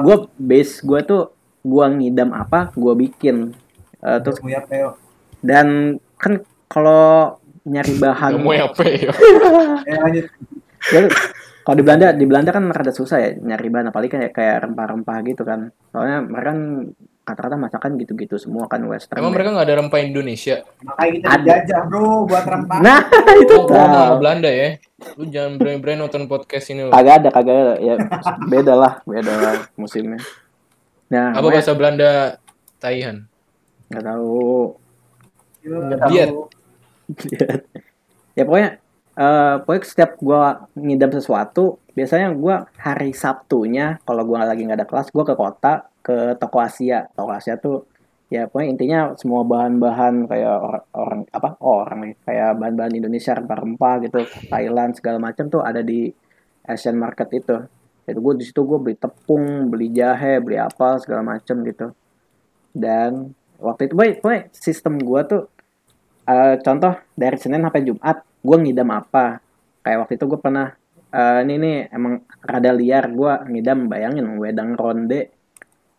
[0.00, 1.22] gue base gue tuh
[1.60, 3.52] gue ngidam apa gue bikin
[4.00, 4.96] Eh, terus ya Peo.
[5.44, 6.40] dan kan
[6.72, 7.36] kalau
[7.68, 9.12] nyari bahan Kamu apa ya?
[9.92, 10.24] Eh lanjut.
[10.80, 11.06] Jadi,
[11.60, 15.16] kalau di Belanda di Belanda kan rada susah ya nyari bahan apalagi kayak kayak rempah-rempah
[15.28, 16.58] gitu kan soalnya mereka kan
[17.20, 19.20] rata-rata masakan gitu-gitu semua kan western.
[19.22, 19.34] Emang ya.
[19.38, 20.56] mereka nggak ada rempah Indonesia?
[20.82, 21.38] Makanya kita Ada.
[21.40, 22.78] dijajah bro buat rempah.
[22.82, 23.00] Nah,
[23.44, 24.80] itu Oh, mau Belanda ya.
[25.14, 26.90] Lu jangan berani-berani nonton podcast ini lu.
[26.90, 27.74] Kagak ada, kagak ada.
[27.78, 27.94] Ya
[28.48, 30.18] beda lah, beda lah musimnya.
[31.10, 32.38] Nah, Apa bahasa Belanda
[32.78, 33.26] Taihan?
[33.90, 34.78] nggak tahu.
[35.60, 35.78] Gila,
[36.08, 36.30] Diet.
[36.30, 36.46] tahu.
[38.32, 38.70] ya pokoknya
[39.10, 44.86] eh pokoknya setiap gua ngidam sesuatu biasanya gua hari Sabtunya kalau gua lagi nggak ada
[44.88, 47.06] kelas gua ke kota ke toko Asia.
[47.12, 47.86] Toko Asia tuh
[48.30, 53.94] ya pokoknya intinya semua bahan-bahan kayak orang, orang apa oh, orang kayak bahan-bahan Indonesia rempah-rempah
[54.06, 56.08] gitu Thailand segala macam tuh ada di
[56.64, 57.56] Asian market itu.
[58.06, 61.90] Itu gue di situ gue beli tepung beli jahe beli apa segala macam gitu.
[62.70, 65.50] Dan waktu itu boy, boy sistem gua tuh
[66.30, 69.42] eh, contoh dari Senin sampai Jumat gue ngidam apa.
[69.82, 70.70] Kayak waktu itu gue pernah
[71.10, 75.39] eh, ini nih emang rada liar gue ngidam bayangin wedang ronde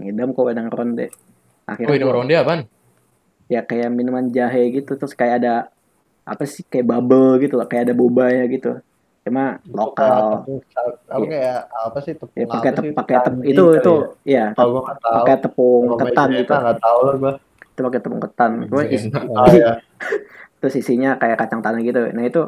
[0.01, 2.61] ngidam kok wedang ronde Oh, akhirnya ini gua- ronde apaan?
[3.47, 5.53] ya kayak minuman jahe gitu terus kayak ada
[6.23, 8.79] apa sih kayak bubble gitu loh kayak ada bobanya gitu
[9.21, 10.47] cuma lokal
[11.05, 12.93] Apa kayak apa sih tepung ya pakai apa tep, sih?
[12.95, 13.93] pakai tep, itu itu
[14.25, 14.45] ya?
[14.49, 15.15] ya gua tahu.
[15.19, 17.33] pakai tepung ketan gitu nggak tahu lah gua.
[17.61, 18.83] itu pakai tepung ketan Iya.
[18.89, 19.71] isi, Oh ya.
[20.57, 22.41] terus isinya kayak kacang tanah gitu nah itu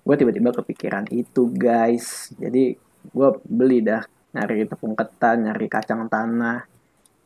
[0.00, 6.64] gue tiba-tiba kepikiran itu guys jadi gue beli dah nyari tepung ketan nyari kacang tanah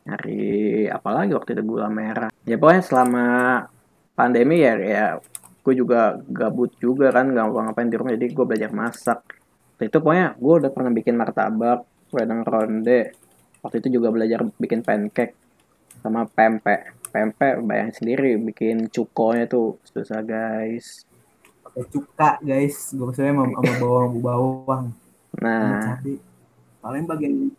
[0.03, 3.25] nyari apa lagi waktu itu gula merah ya pokoknya selama
[4.13, 5.05] pandemi ya ya
[5.63, 9.19] gue juga gabut juga kan nggak ngapain di rumah jadi gue belajar masak
[9.75, 13.15] waktu itu pokoknya gue udah pernah bikin martabak wedang ronde
[13.63, 15.33] waktu itu juga belajar bikin pancake
[16.03, 21.07] sama pempek pempek bayangin sendiri bikin cukonya tuh susah guys
[21.73, 22.93] Pakai cuka guys.
[22.93, 24.85] Gue maksudnya sama, sama bawang bawang.
[25.41, 25.97] nah.
[26.85, 27.49] Paling bagian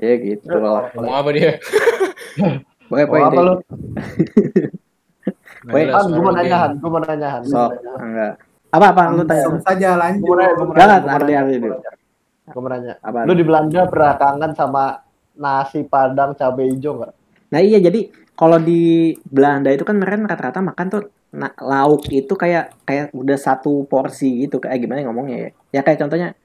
[0.00, 1.50] ya gitu lah Ngomong apa dia?
[2.88, 3.54] pokoknya pokoknya apa lu?
[5.70, 6.56] Han, gua mau nanya.
[6.58, 7.42] Han, gua mau nanya Han.
[7.44, 8.32] gua sok mau enggak
[8.70, 10.30] apa apa lu tanya langsung saja lanjut.
[10.30, 11.66] Mau mau Jangan, mau Ardi, nanya, Ardi dulu.
[11.66, 11.92] mau nanya.
[12.46, 12.92] Gua mau nanya.
[12.98, 14.84] apa Lu di Belanda pernah kangen sama
[15.32, 17.12] nasi padang cabai hijau nggak?
[17.50, 18.80] nah iya jadi kalau di
[19.26, 24.46] Belanda itu kan mereka rata-rata makan tuh na- lauk itu kayak kayak udah satu porsi
[24.46, 26.38] gitu kayak gimana ngomongnya ya ya kayak contohnya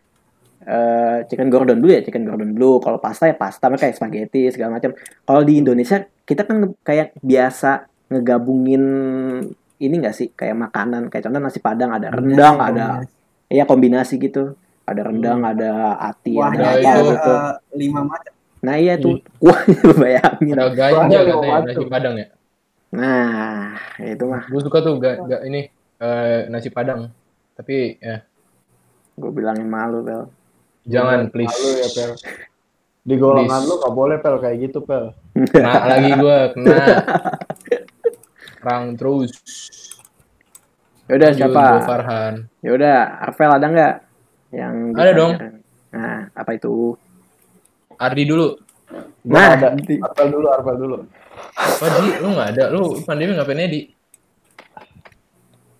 [0.65, 4.49] eh chicken gordon dulu ya chicken gordon dulu kalau pasta ya pasta mereka kayak spaghetti
[4.49, 8.83] segala macam kalau di Indonesia kita kan kayak biasa ngegabungin
[9.77, 12.87] ini enggak sih kayak makanan kayak contoh nasi padang ada rendang ada
[13.45, 14.57] Iya kombinasi gitu.
[14.85, 17.29] Ada rendang, ada ati, Wah, ada Nah, apa itu- gitu.
[17.29, 18.33] eh, lima macam.
[18.65, 19.59] Nah iya tuh, wah
[20.01, 20.57] bayangin.
[20.57, 22.27] Ada ganja katanya mau nasi padang ya.
[22.89, 25.69] Nah itu mah Gue suka tuh gak, gak ini
[26.01, 27.13] eh, nasi padang.
[27.53, 28.25] Tapi ya
[29.13, 30.25] gue bilangin malu Bel.
[30.85, 31.49] Jangan please.
[31.51, 32.11] Malu ya Pel.
[33.01, 33.67] Di golongan Please.
[33.67, 35.05] lu nggak boleh Pel kayak gitu Pel.
[35.47, 36.75] Kena lagi gue kena.
[38.57, 39.31] Perang terus.
[41.05, 41.61] Yaudah Lanjut, siapa?
[41.71, 42.33] gua Farhan.
[42.59, 43.93] Yaudah Arvel ada nggak?
[44.49, 45.31] Yang Ada dong.
[45.91, 46.97] Nah apa itu?
[47.95, 48.47] Ardi dulu.
[49.21, 49.67] Gua Nah, ada.
[49.75, 50.97] di- Arpel dulu, Arpel dulu.
[51.53, 52.09] Apa Di?
[52.19, 52.63] Lu gak ada.
[52.69, 53.81] Lu pandemi ngapain Di?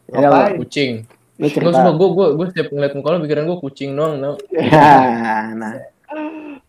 [0.08, 0.56] ya Ngapain?
[0.58, 0.94] Kucing.
[1.36, 1.92] Lu Gue cerita.
[1.92, 4.36] gue gue gue setiap ngeliat muka lu pikiran gue kucing doang tau.
[4.52, 4.92] Ya,
[5.54, 5.74] nah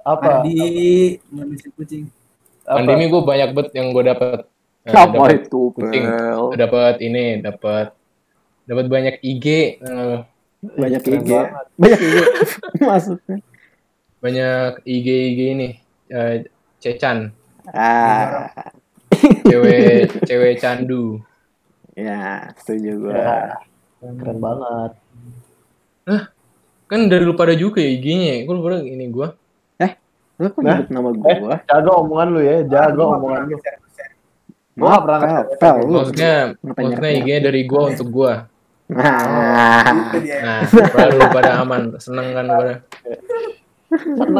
[0.02, 0.42] Apa?
[0.42, 0.58] Di
[1.28, 2.10] manusia kucing.
[2.62, 2.78] Apa?
[2.78, 4.46] Pandemi gue banyak bet yang gue dapet.
[4.82, 6.04] Nah, apa dapet itu kucing.
[6.52, 7.94] Dapat ini dapat
[8.62, 9.46] dapat banyak IG
[9.78, 10.18] eh,
[10.62, 11.26] Banyak IG.
[11.26, 11.66] banget.
[11.76, 12.16] Banyak IG.
[12.86, 13.36] Maksudnya.
[14.16, 15.68] banyak IG IG ini
[16.08, 16.46] eh,
[16.78, 17.30] cecan
[17.66, 18.50] Ah,
[19.42, 21.18] cewek cewek candu
[21.94, 23.14] ya setuju gue.
[23.14, 23.58] Ya,
[24.14, 24.90] keren banget.
[26.86, 29.28] kan dari lu pada juga ya IG-nya gue lupa ini gue
[30.36, 31.56] Lu kok Nah, nyebut nama Eh, gue?
[31.64, 33.56] jaga omongan lu ya, jaga Gua nggak omongan pernah lu.
[34.76, 35.56] Gua nggak pernah Pel, nge-share.
[35.56, 35.92] Pel, lu.
[35.96, 37.08] maksudnya maksudnya?
[37.16, 38.32] IG-nya dari gue untuk gue
[38.86, 40.38] Nah, Itu dia.
[40.38, 42.74] nah pada lu pada aman seneng kan lu pada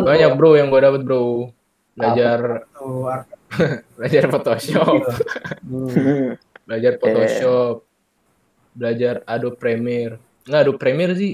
[0.05, 1.48] banyak bro yang gue dapet bro
[1.96, 2.38] belajar
[3.96, 4.94] belajar Photoshop
[6.62, 7.86] belajar Photoshop
[8.77, 10.21] belajar Adobe Premiere.
[10.45, 11.33] Nggak Adobe Premiere sih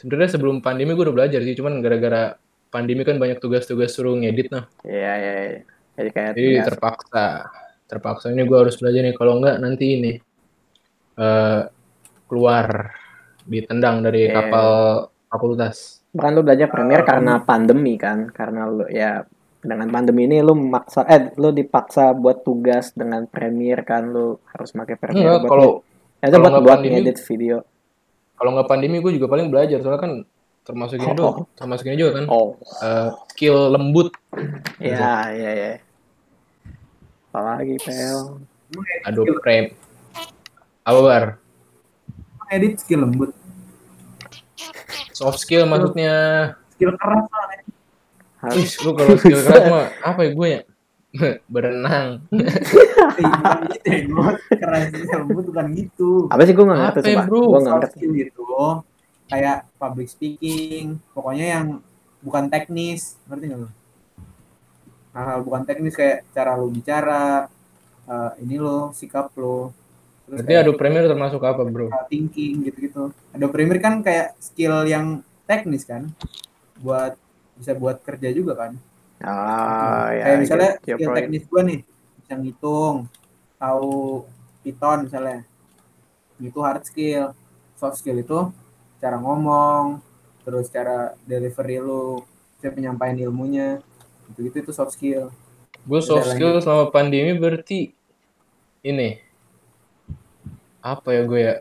[0.00, 2.32] sebenarnya sebelum pandemi gue udah belajar sih cuman gara-gara
[2.72, 4.64] pandemi kan banyak tugas-tugas suruh ngedit nah.
[4.80, 5.60] Iya, iya, iya.
[6.00, 7.26] Jadi kayak jadi terpaksa
[7.84, 8.32] terpaksa.
[8.32, 10.12] Ini gue harus belajar nih kalau nggak nanti ini
[11.20, 11.60] eh
[12.30, 12.94] keluar
[13.44, 14.34] ditendang dari Iya.
[14.38, 14.68] kapal
[15.28, 16.00] fakultas.
[16.14, 19.26] Bahkan lu belajar Premiere karena pandemi kan, karena lu ya
[19.60, 24.72] dengan pandemi ini lu maksa eh lu dipaksa buat tugas dengan Premiere kan lu harus
[24.72, 25.70] pakai Premiere Enggak, buat kalau
[26.22, 27.56] itu kalau buat nggak buat pandemi- ngedit video.
[28.34, 30.12] kalau nggak pandemi gue juga paling belajar soalnya kan
[30.62, 31.44] termasuk ini Oh.
[31.54, 34.12] termasuk ini juga kan Oh, eh, skill lembut
[34.78, 35.70] iya iya iya.
[37.28, 38.42] Apalagi pel.
[38.70, 39.74] Edit Adobe skill- Premiere.
[40.82, 41.24] Apa bar?
[42.50, 43.30] edit skill lembut.
[45.12, 46.14] Soft skill maksudnya.
[46.74, 47.44] Skill keras lah.
[47.46, 47.60] Nek.
[48.56, 50.60] Ih, lu kalau skill keras mah apa ya gue ya?
[51.52, 52.26] Berenang.
[53.00, 54.22] Bukan gitu ya, Bro.
[54.90, 56.10] Skill lembut bukan gitu.
[56.28, 57.26] Apa sih gue nggak ngerti ya, sumpah.
[57.26, 57.40] bro?
[57.40, 57.96] Gue nggak ngerti.
[57.96, 58.48] skill itu
[59.30, 61.66] kayak public speaking, pokoknya yang
[62.20, 63.68] bukan teknis, ngerti nggak lu?
[65.14, 67.46] Hal-hal bukan teknis kayak cara lu bicara,
[68.10, 69.70] eh, ini lo, sikap lo.
[70.26, 71.90] Terus Berarti kayak Adobe Premiere termasuk apa bro?
[72.06, 73.10] thinking gitu-gitu.
[73.34, 76.10] Adobe Premiere kan kayak skill yang teknis kan,
[76.78, 77.18] buat
[77.58, 78.72] bisa buat kerja juga kan.
[79.20, 80.22] Ah, ya.
[80.32, 81.18] kayak misalnya get your skill point.
[81.18, 81.78] teknis gua nih,
[82.30, 83.10] bisa ngitung,
[83.58, 84.22] tahu
[84.62, 85.42] Python misalnya.
[86.38, 87.34] Itu hard skill.
[87.74, 88.54] Soft skill itu
[89.02, 89.98] cara ngomong,
[90.46, 92.22] terus cara delivery lu,
[92.62, 93.82] cara penyampaian ilmunya.
[94.30, 95.34] Gitu-gitu itu soft skill.
[95.82, 97.90] Gue soft Bisa skill selama pandemi berarti
[98.86, 99.18] ini
[100.86, 101.54] apa ya gue ya?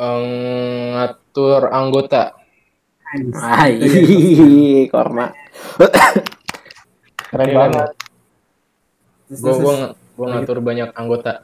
[0.00, 2.32] Ngatur anggota.
[3.36, 5.36] Ah, Itu ya, ih, korma.
[7.28, 8.05] Keren Iya, banget.
[9.26, 9.74] Terus, Gue gue
[10.16, 11.42] gue ngatur banyak anggota.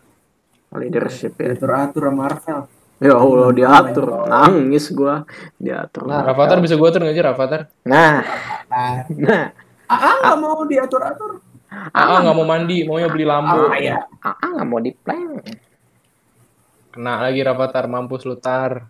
[0.72, 1.52] Leadership ya.
[1.52, 2.60] atur-atur sama Marvel.
[3.02, 5.26] Ya Allah diatur, nangis gua
[5.58, 6.06] diatur.
[6.06, 7.60] Nah, Rafathar bisa gue atur nggak sih Rafathar?
[7.82, 8.22] Nah,
[8.72, 9.50] Ah, nah,
[9.90, 11.42] ah nggak mau diatur-atur.
[11.90, 13.58] Ah nggak mau mandi, maunya beli lampu.
[13.58, 14.06] Ah, iya.
[14.22, 15.42] ah nggak mau di plan.
[16.94, 18.86] Kena lagi Rafathar, mampus lu tar.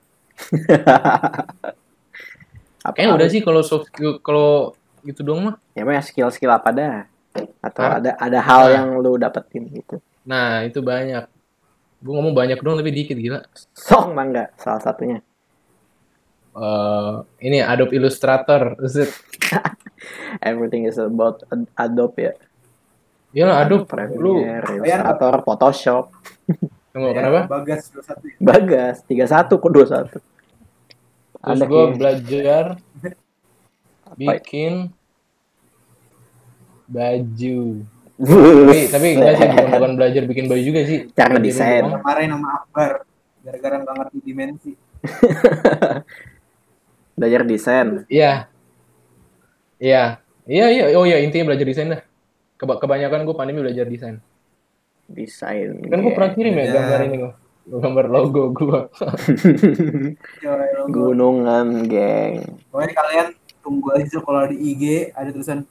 [2.82, 2.96] Apa?
[2.98, 3.88] Eh udah sih kalau soft
[4.20, 4.76] kalau
[5.06, 5.56] gitu dong mah.
[5.72, 7.06] Ya mah skill-skill apa dah?
[7.58, 7.98] Atau Hah?
[7.98, 8.72] ada ada hal Nah.
[8.72, 9.96] yang lu dapetin gitu.
[10.24, 11.24] Nah itu banyak.
[11.98, 13.40] Gue ngomong banyak dong tapi dikit gila.
[13.72, 15.22] Song mangga salah satunya.
[16.52, 18.76] Eh ini Adobe Illustrator.
[18.84, 19.08] Zet.
[20.42, 22.34] Everything is about Ad- Adobe ya.
[23.32, 23.88] Iya lah Adobe.
[24.12, 26.04] Lu Premiere, Illustrator, Photoshop.
[26.92, 27.40] tunggu Ya, kenapa?
[27.48, 28.36] Bagas 21 ya.
[28.36, 29.24] Bagas 31
[29.56, 30.12] kok 21.
[30.12, 30.24] Terus
[31.40, 32.64] Ada gue belajar
[34.04, 34.14] Apa?
[34.14, 34.92] bikin
[36.92, 37.60] baju.
[38.22, 40.98] Tapi tapi enggak sih bukan, bukan belajar bikin baju juga sih.
[41.10, 41.82] Cara desain.
[41.82, 42.90] Kemarin sama Akbar
[43.42, 44.70] gara-gara nggak ngerti dimensi.
[47.12, 48.06] Belajar desain.
[48.06, 48.46] Iya.
[49.76, 50.22] Iya.
[50.42, 52.02] Iya iya oh iya intinya belajar desain dah.
[52.54, 54.22] Keba- kebanyakan gue pandemi belajar desain.
[55.06, 55.82] Desain.
[55.82, 56.72] Kan gue pernah kirim ya Iya.
[56.78, 57.32] gambar ini gue.
[57.62, 58.78] Gambar logo gue.
[60.46, 62.34] Lo- Gunungan, geng.
[62.70, 63.26] Pokoknya kalian
[63.62, 65.62] tunggu aja kalau di IG ada tulisan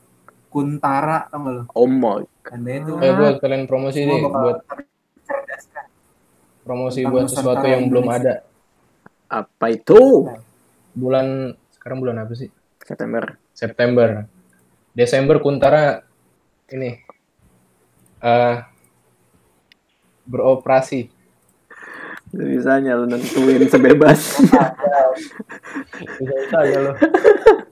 [0.52, 1.64] Kuntara tau gak lo?
[1.72, 2.28] Oh my.
[2.52, 4.60] Anda itu Eh gue kalian promosi bakal buat
[6.68, 8.44] promosi Tentang buat sesuatu yang belum ada.
[9.32, 10.28] Apa itu?
[10.92, 12.52] Bulan sekarang bulan apa sih?
[12.84, 13.40] September.
[13.56, 14.28] September.
[14.92, 16.04] Desember Kuntara
[16.68, 17.00] ini
[18.20, 18.58] eh
[20.28, 21.08] beroperasi.
[22.32, 24.44] Bisanya lu nentuin sebebas.
[26.20, 26.94] Bisa aja lo.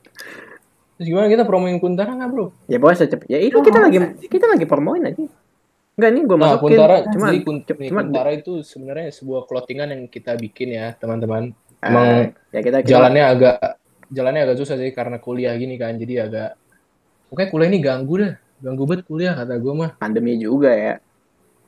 [0.99, 2.51] Terus gimana kita promoin Kuntara nggak bro?
[2.67, 3.27] ya pokoknya secepat.
[3.31, 5.23] Ya itu kita lagi kita lagi promoin aja.
[5.95, 6.63] Enggak nih gue Nah, masukin.
[6.75, 11.55] Kuntara, cuma jadi Kun- cuma- Kuntara itu sebenarnya sebuah clothingan yang kita bikin ya teman-teman.
[11.79, 12.07] eh, Emang
[12.51, 13.55] ya kita, kita jalannya agak
[14.07, 16.59] jalannya agak susah sih karena kuliah gini kan, jadi agak
[17.29, 19.91] Oke kuliah ini ganggu dah, ganggu banget kuliah kata gue mah.
[19.95, 20.99] pandemi juga ya.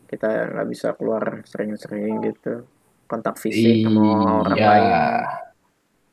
[0.05, 2.67] Kita nggak bisa keluar sering-sering gitu.
[3.07, 4.91] Kontak fisik sama orang Iya, lain.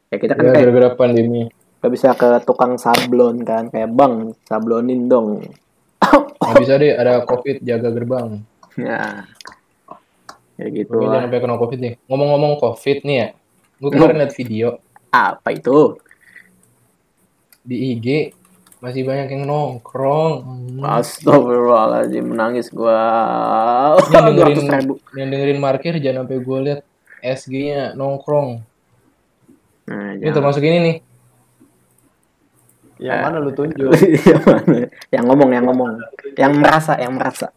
[0.09, 1.43] Ya kita kan ya, kayak gara-gara pandemi.
[1.79, 5.47] Nggak bisa ke tukang sablon kan kayak bang sablonin dong.
[6.39, 8.41] Nggak bisa deh, ada covid jaga gerbang.
[8.79, 9.27] Ya.
[10.55, 11.23] Ya gitu jangan lah.
[11.27, 11.95] sampai kena covid nih.
[12.07, 13.29] Ngomong-ngomong covid nih ya,
[13.79, 14.69] gue kemarin liat video
[15.09, 15.99] Apa itu?
[17.63, 18.33] di IG
[18.81, 20.33] masih banyak yang nongkrong.
[20.41, 20.81] Hmm.
[20.81, 22.97] Astagfirullahaladzim menangis gua.
[24.09, 24.95] Yang dengerin, 200 ribu.
[25.19, 26.81] yang dengerin markir jangan sampai gue liat
[27.21, 28.49] SG-nya nongkrong.
[29.85, 30.97] Nah, Ini termasuk ini nih.
[32.99, 33.23] Yang Eh.
[33.23, 33.91] mana lu tunjuk?
[34.31, 34.77] yang mana?
[35.09, 35.91] Yang ngomong, yang ngomong.
[36.35, 37.49] Yang merasa, yang merasa.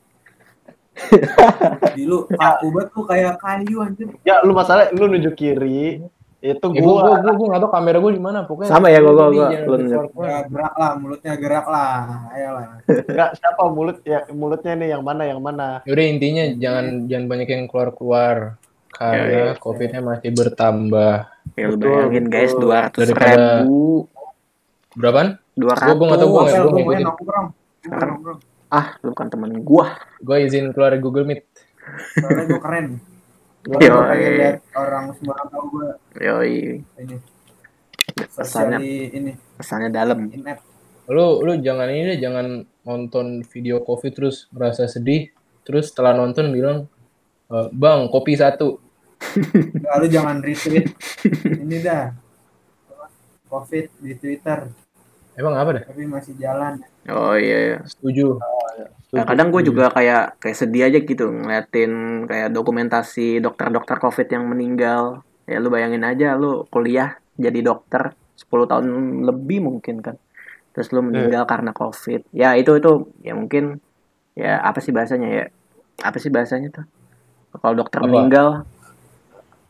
[1.94, 4.08] Di lu aku banget tuh kayak kayu anjir.
[4.22, 6.04] Ya lu masalah lu nunjuk kiri,
[6.40, 7.18] itu Ya, gue gue gua.
[7.18, 8.70] gue gue nggak tahu kamera gue di mana pokoknya.
[8.70, 9.48] Sama ya, gua- gua- gua.
[9.50, 10.04] Lu nunjuk.
[10.20, 11.94] Ya, gerak lah mulutnya gerak lah.
[12.30, 12.66] Ayolah.
[12.86, 15.82] Enggak siapa mulut ya mulutnya nih yang mana yang mana.
[15.86, 18.36] Yaudah intinya jangan jangan banyak yang keluar-keluar
[18.92, 19.54] karena Ya, ya.
[19.58, 21.16] covidnya masih bertambah.
[21.58, 22.54] Ya, Betul, bayangin guys.
[22.54, 24.06] 200 Daripada- ribu.
[24.94, 25.40] Berapaan?
[25.54, 25.88] 200.
[25.88, 27.08] Gua- gua nggak tahu, gua nggak- Pel, gua ngikutin.
[28.20, 28.34] Gua.
[28.68, 29.86] Ah, lu bukan temen gua.
[30.18, 31.44] Gue izin keluar Google Meet.
[32.16, 32.88] Soalnya gue keren.
[33.62, 37.16] Gue Yo, pengen lihat orang semua orang tahu gue Yoi, ini.
[38.32, 38.78] Pesannya.
[38.82, 40.34] Ini pesannya dalam.
[41.06, 42.46] lu lu jangan ini deh, jangan
[42.82, 45.30] nonton video covid terus merasa sedih
[45.62, 46.90] terus setelah nonton bilang
[47.48, 48.80] "Eh, bang kopi satu
[49.84, 50.90] Lalu jangan retweet
[51.54, 52.10] ini dah
[53.52, 54.72] covid di Twitter
[55.36, 56.80] emang apa dah tapi masih jalan.
[57.12, 57.76] Oh iya.
[57.76, 57.78] iya.
[57.84, 58.40] setuju
[59.12, 64.48] Nah, kadang gue juga kayak kayak sedih aja gitu ngeliatin kayak dokumentasi dokter-dokter covid yang
[64.48, 65.20] meninggal.
[65.44, 68.88] Ya lu bayangin aja lu kuliah jadi dokter 10 tahun
[69.28, 70.16] lebih mungkin kan.
[70.72, 72.24] Terus lu meninggal karena covid.
[72.32, 73.84] Ya itu itu ya mungkin
[74.32, 75.46] ya apa sih bahasanya ya?
[76.00, 76.86] Apa sih bahasanya tuh?
[77.52, 78.08] Kalau dokter Apa?
[78.08, 78.48] meninggal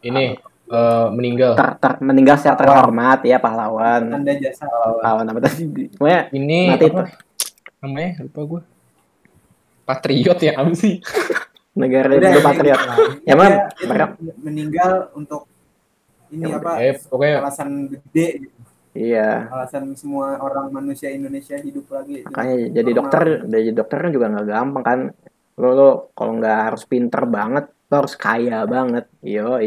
[0.05, 0.37] ini
[0.71, 4.01] eh, meninggal ter, ter- meninggal secara terhormat ya pahlawan.
[4.09, 4.65] Tanda jasa.
[4.97, 5.63] Pahlawan apa tadi?
[5.91, 7.03] Pokoknya ini Mati apa
[7.81, 8.61] namanya lupa gue
[9.83, 11.01] patriot ya apa sih
[11.81, 12.79] negara Udah, itu patriot.
[12.79, 12.97] lah.
[13.23, 15.47] Ya, dia mereka- meninggal untuk
[16.29, 16.71] ini Ya, apa?
[16.79, 18.55] eh pokoknya alasan gede gitu.
[18.91, 19.47] Iya.
[19.47, 22.99] alasan semua orang manusia Indonesia hidup lagi makanya jadi Normal.
[22.99, 24.99] dokter jadi dokter kan juga nggak gampang kan
[25.55, 29.63] lo lo kalau nggak harus pinter banget lo harus kaya banget yo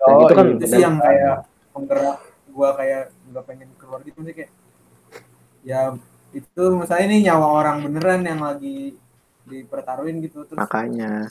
[0.00, 1.44] Dan Oh, itu kan itu sih yang kayak
[1.76, 2.18] penggerak
[2.50, 4.50] gua kayak nggak pengen keluar gitu sih kayak
[5.60, 5.92] ya
[6.32, 8.96] itu misalnya ini nyawa orang beneran yang lagi
[9.44, 11.28] dipertaruhin gitu terus makanya.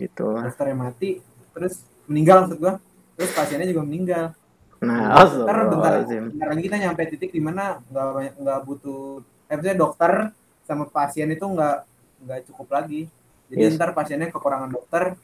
[0.00, 0.24] Gitu.
[0.24, 1.20] dokternya mati
[1.52, 2.74] terus meninggal maksud gua.
[3.16, 4.24] Terus pasiennya juga meninggal.
[4.80, 9.76] Nah ntar bentar, bentar lagi kita nyampe titik di mana nggak banyak nggak butuh eh
[9.76, 10.32] dokter
[10.68, 11.76] sama pasien itu nggak
[12.24, 13.08] nggak cukup lagi.
[13.52, 13.76] Jadi Yes.
[13.78, 15.16] ntar pasiennya kekurangan dokter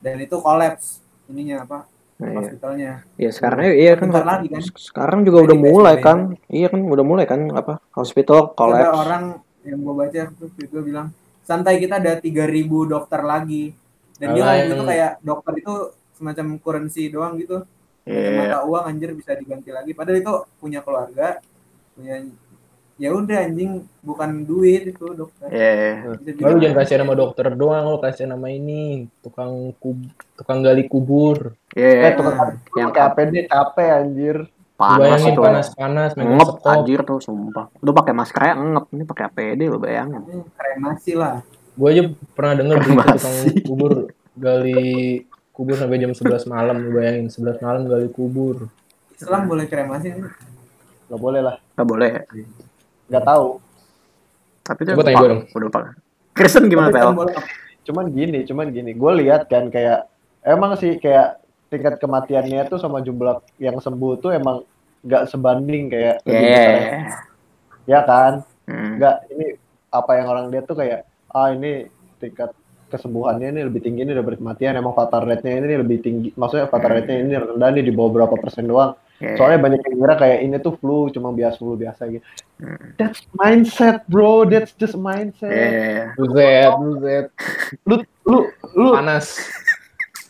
[0.00, 1.78] dan itu kolaps ininya apa
[2.14, 2.38] Nah, iya.
[2.38, 2.92] hospitalnya.
[3.18, 4.06] Ya sekarang iya kan.
[4.06, 4.62] Bentar lagi kan?
[4.78, 6.06] Sekarang juga Jadi udah mulai PSBB.
[6.06, 6.18] kan.
[6.46, 8.94] Iya kan udah mulai kan apa hospital ada collapse.
[8.94, 9.24] orang
[9.66, 11.08] yang gue baca tuh gue bilang
[11.42, 13.74] santai kita ada 3000 dokter lagi.
[14.14, 15.74] Dan dia Alah, ngomong itu kayak dokter itu
[16.14, 17.66] semacam currency doang gitu.
[18.04, 18.30] Iya.
[18.36, 19.90] mata uang anjir bisa diganti lagi.
[19.96, 20.32] Padahal itu
[20.62, 21.40] punya keluarga
[21.94, 22.26] punya
[22.94, 26.14] ya udah anjing bukan duit itu dokter Iya.
[26.16, 28.82] Bisa Lu bilang, jangan kasih nama dokter doang, lu kasih nama ini
[29.18, 29.98] tukang kub,
[30.34, 31.58] tukang gali kubur.
[31.70, 31.90] Iya.
[32.00, 32.36] Eh, tukang
[32.72, 34.36] yang pakai APD capek anjir.
[34.74, 36.66] panas Bayangin itu panas-panas, megang ngep sekop.
[36.66, 41.46] anjir tuh sumpah lu pakai maskernya ngep ini pakai APD lo bayangin "Hmm, kremasi lah
[41.72, 42.02] Gue aja
[42.34, 43.92] pernah denger berita tukang kubur
[44.34, 44.82] gali
[45.50, 48.66] kubur sampai jam 11 malam, lu bayangin 11 malam gali kubur.
[49.14, 50.10] Islam boleh kremasi
[51.06, 51.56] Gak boleh lah.
[51.70, 52.10] nggak boleh
[53.08, 53.60] Gak tahu.
[54.64, 55.42] tapi itu Coba tanya gua dong.
[55.50, 55.70] udah
[56.32, 57.12] Kristen gimana Tapi pel
[57.84, 58.96] Cuman gini, cuman gini.
[58.96, 60.08] Gue lihat kan kayak
[60.40, 61.36] emang sih kayak
[61.68, 64.64] tingkat kematiannya tuh sama jumlah yang sembuh tuh emang
[65.04, 66.72] gak sebanding kayak lebih besar.
[66.72, 67.04] yeah
[67.84, 68.32] Ya kan?
[68.64, 68.96] Hmm.
[68.96, 69.60] Enggak, ini
[69.92, 71.84] apa yang orang lihat tuh kayak ah ini
[72.16, 72.56] tingkat
[72.88, 76.88] kesembuhannya ini lebih tinggi ini dari kematian emang fatal rate-nya ini lebih tinggi maksudnya fatal
[76.88, 76.96] Hmm.
[77.02, 79.36] rate-nya ini rendah nih di bawah berapa persen doang Yeah.
[79.40, 82.94] soalnya banyak yang kira kayak ini tuh flu cuma biasa flu biasa gitu Hmm.
[82.94, 86.12] that's mindset bro that's just mindset Yeah.
[86.14, 87.26] Buset, buset.
[87.82, 88.38] lu lu
[88.76, 89.40] lu Panas.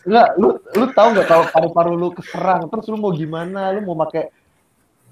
[0.01, 3.99] enggak lu lu tahu nggak kalau paru-paru lu keserang terus lu mau gimana lu mau
[3.99, 4.31] pakai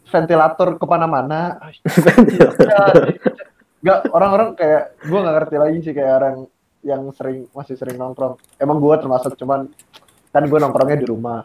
[0.05, 1.59] ventilator ke mana-mana
[3.83, 6.35] Enggak, orang-orang kayak gue nggak ngerti lagi sih kayak orang
[6.83, 8.39] yang sering masih sering nongkrong.
[8.55, 9.67] Emang gue termasuk cuman
[10.31, 11.43] kan gue nongkrongnya di rumah.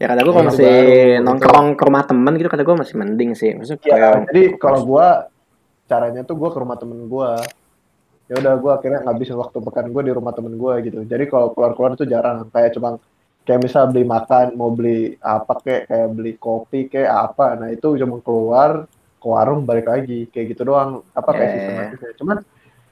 [0.00, 2.94] Ya kata gue kalau Itu masih baru, nongkrong ke rumah temen gitu kata gue masih
[2.96, 5.06] mending sih maksudnya Ya, kayak jadi kalau gue
[5.90, 7.30] caranya tuh gue ke rumah temen gue.
[8.30, 11.02] Ya udah gue akhirnya ngabisin waktu pekan gue di rumah temen gue gitu.
[11.02, 12.46] Jadi kalau keluar-keluar tuh jarang.
[12.54, 13.02] Kayak cuma
[13.42, 17.58] kayak misal beli makan, mau beli apa kayak kayak beli kopi kayak apa.
[17.58, 18.86] Nah itu cuma keluar
[19.18, 21.02] ke warung balik lagi kayak gitu doang.
[21.10, 21.58] Apa kayak Ya, ya, ya.
[21.58, 22.12] sistematisnya.
[22.22, 22.36] Cuman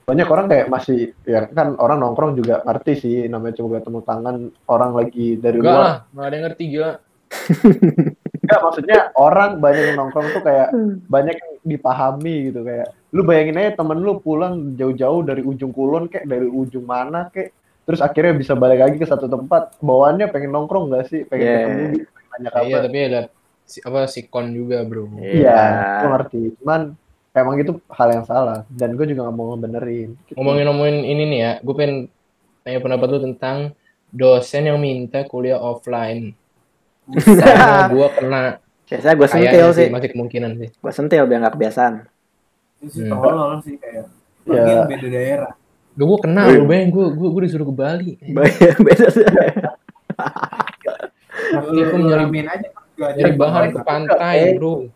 [0.08, 4.36] banyak orang kayak masih ya kan orang nongkrong juga ngerti sih namanya coba ketemu tangan
[4.64, 5.84] orang lagi dari Enggak luar.
[5.84, 6.92] lah, enggak ada yang ngerti gila.
[8.38, 10.68] Enggak, maksudnya orang banyak yang nongkrong tuh kayak
[11.04, 16.08] banyak yang dipahami gitu kayak lu bayangin aja temen lu pulang jauh-jauh dari ujung kulon
[16.08, 17.52] kayak dari ujung mana kayak
[17.84, 19.76] terus akhirnya bisa balik lagi ke satu tempat.
[19.78, 21.24] Bawaannya pengen nongkrong gak sih?
[21.24, 21.56] Pengen Yeah.
[21.58, 23.20] ketemu gitu pengen nanya Iya, tapi ada
[23.64, 25.09] si, apa sikon juga, Bro.
[25.18, 25.61] iya.
[26.00, 26.40] Gue ngerti.
[26.56, 26.80] Cuman
[27.41, 30.36] emang itu hal yang salah dan gue juga gak mau ngebenerin gitu.
[30.36, 31.97] Ngomongin-ngomongin ini nih ya, gue pengen
[32.62, 33.57] tanya pendapat lu tentang
[34.09, 36.32] dosen yang minta kuliah offline.
[37.09, 38.43] Karena gue kena
[38.89, 40.68] biasanya gue sentil kayaknya sih sih, masih kemungkinan sih.
[40.72, 41.95] gue sentil biar nggak kebiasaan
[42.78, 43.20] itu sih Hmm.
[43.20, 44.07] tolol sih kayak
[44.49, 44.89] Ya.
[44.89, 45.53] Beda daerah
[45.93, 46.89] Gue gue kena lu, Bang.
[46.89, 48.16] Gue gue gue disuruh ke Bali.
[48.22, 49.26] Beda- beda sih
[51.53, 52.68] Tapi aku Lu nyari aja
[52.99, 54.89] nyari bahan ke pantai, Bro.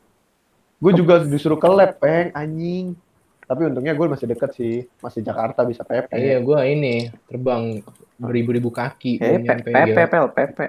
[0.83, 2.99] Gue juga disuruh ke lab peng anjing
[3.47, 7.79] tapi untungnya gue masih deket sih masih Jakarta bisa PP Iya, gue ini terbang
[8.19, 10.67] beribu-ribu kaki eh belum pepe pel pepe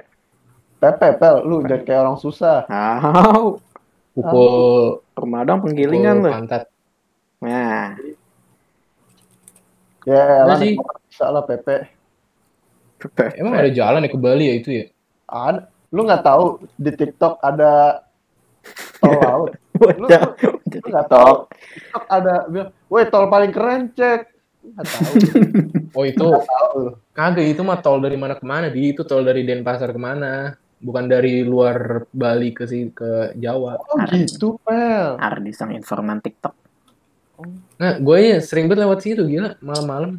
[0.77, 3.57] PP pel lu jangan kayak orang susah Au.
[4.13, 6.29] pukul pukul penggilingan lu.
[6.29, 6.63] pantat.
[7.41, 7.97] Nah,
[10.03, 10.75] Ya, lah sih.
[11.07, 11.87] bisa lah Pepe.
[13.39, 14.85] Emang ada jalan ya ke Bali ya itu ya?
[15.31, 15.71] Ada.
[15.95, 18.03] Lu nggak tahu di TikTok ada
[18.99, 19.51] tol laut.
[19.73, 20.21] Lu, bocah.
[20.37, 20.57] lu, lu.
[20.69, 21.37] TikTok
[22.09, 24.21] ada bilang, woi tol paling keren cek.
[24.63, 25.13] Nggak tahu.
[25.93, 26.25] Oh itu
[27.13, 30.57] kagak itu mah tol dari mana ke mana di itu tol dari Denpasar ke mana?
[30.81, 33.77] Bukan dari luar Bali ke si ke Jawa.
[33.77, 35.21] Oh gitu, Pel.
[35.21, 36.57] Ardi sang informan TikTok.
[37.77, 40.17] Nah, gue ya sering banget lewat situ gila malam-malam.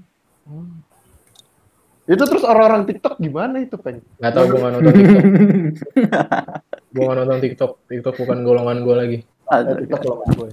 [2.04, 4.04] Itu terus orang-orang TikTok gimana itu, Peng?
[4.20, 5.24] Gak tau gue gak nonton TikTok.
[6.94, 7.72] gue gak nonton TikTok.
[7.88, 9.18] TikTok bukan golongan gue lagi.
[9.44, 10.50] Eh, Aduh, TikTok kalau nggak gue.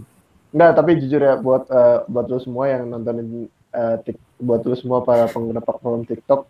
[0.51, 4.75] Enggak, tapi jujur ya buat eh, buat lu semua yang nontonin eh, tik- buat lu
[4.75, 6.43] semua para pengguna platform TikTok,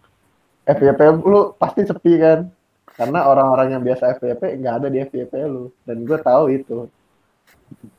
[0.65, 2.49] FYP lu pasti sepi kan?
[2.97, 6.89] Karena orang-orang yang biasa FYP nggak ada di FYP lu dan gue tahu itu.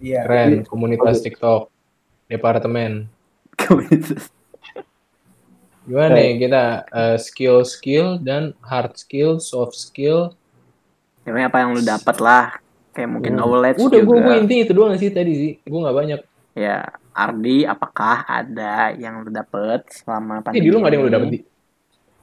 [0.02, 0.26] Iya.
[0.26, 1.70] Keren, komunitas TikTok.
[2.26, 3.06] Departemen.
[5.82, 10.30] Gimana nih kita eh, skill-skill dan hard skill, soft skill.
[11.26, 12.62] Ini apa yang lu dapat lah.
[12.92, 13.40] Kayak mungkin Hmm.
[13.40, 14.24] knowledge Udah gue juga.
[14.26, 15.52] gue intinya itu doang sih tadi sih.
[15.64, 16.20] Gue gak banyak.
[16.52, 16.76] Ya,
[17.10, 21.12] Ardi, apakah ada yang lu dapet selama Ini pandemi di lu gak ada yang lu
[21.12, 21.38] dapet di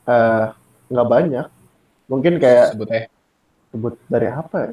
[0.05, 0.45] Eh,
[0.89, 1.45] nggak banyak.
[2.05, 3.05] Mungkin kayak sebut eh.
[3.69, 4.71] sebut dari apa ya?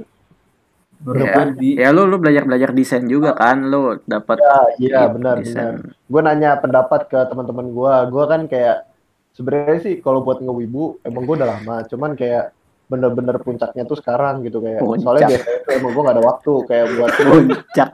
[1.13, 5.45] Ya, ya lu lu belajar belajar desain juga kan, lu dapat Ya, iya benar benar.
[5.45, 5.75] desain.
[6.09, 7.95] Gue nanya pendapat ke teman-teman gue.
[8.09, 8.89] Gue kan kayak
[9.33, 11.85] sebenarnya sih kalau buat ngewibu emang gue udah lama.
[11.85, 12.56] Cuman kayak
[12.87, 14.80] bener-bener puncaknya tuh sekarang gitu kayak.
[14.82, 15.03] Puncak.
[15.03, 17.91] Soalnya biasanya tuh emang gue gak ada waktu kayak buat Puncak.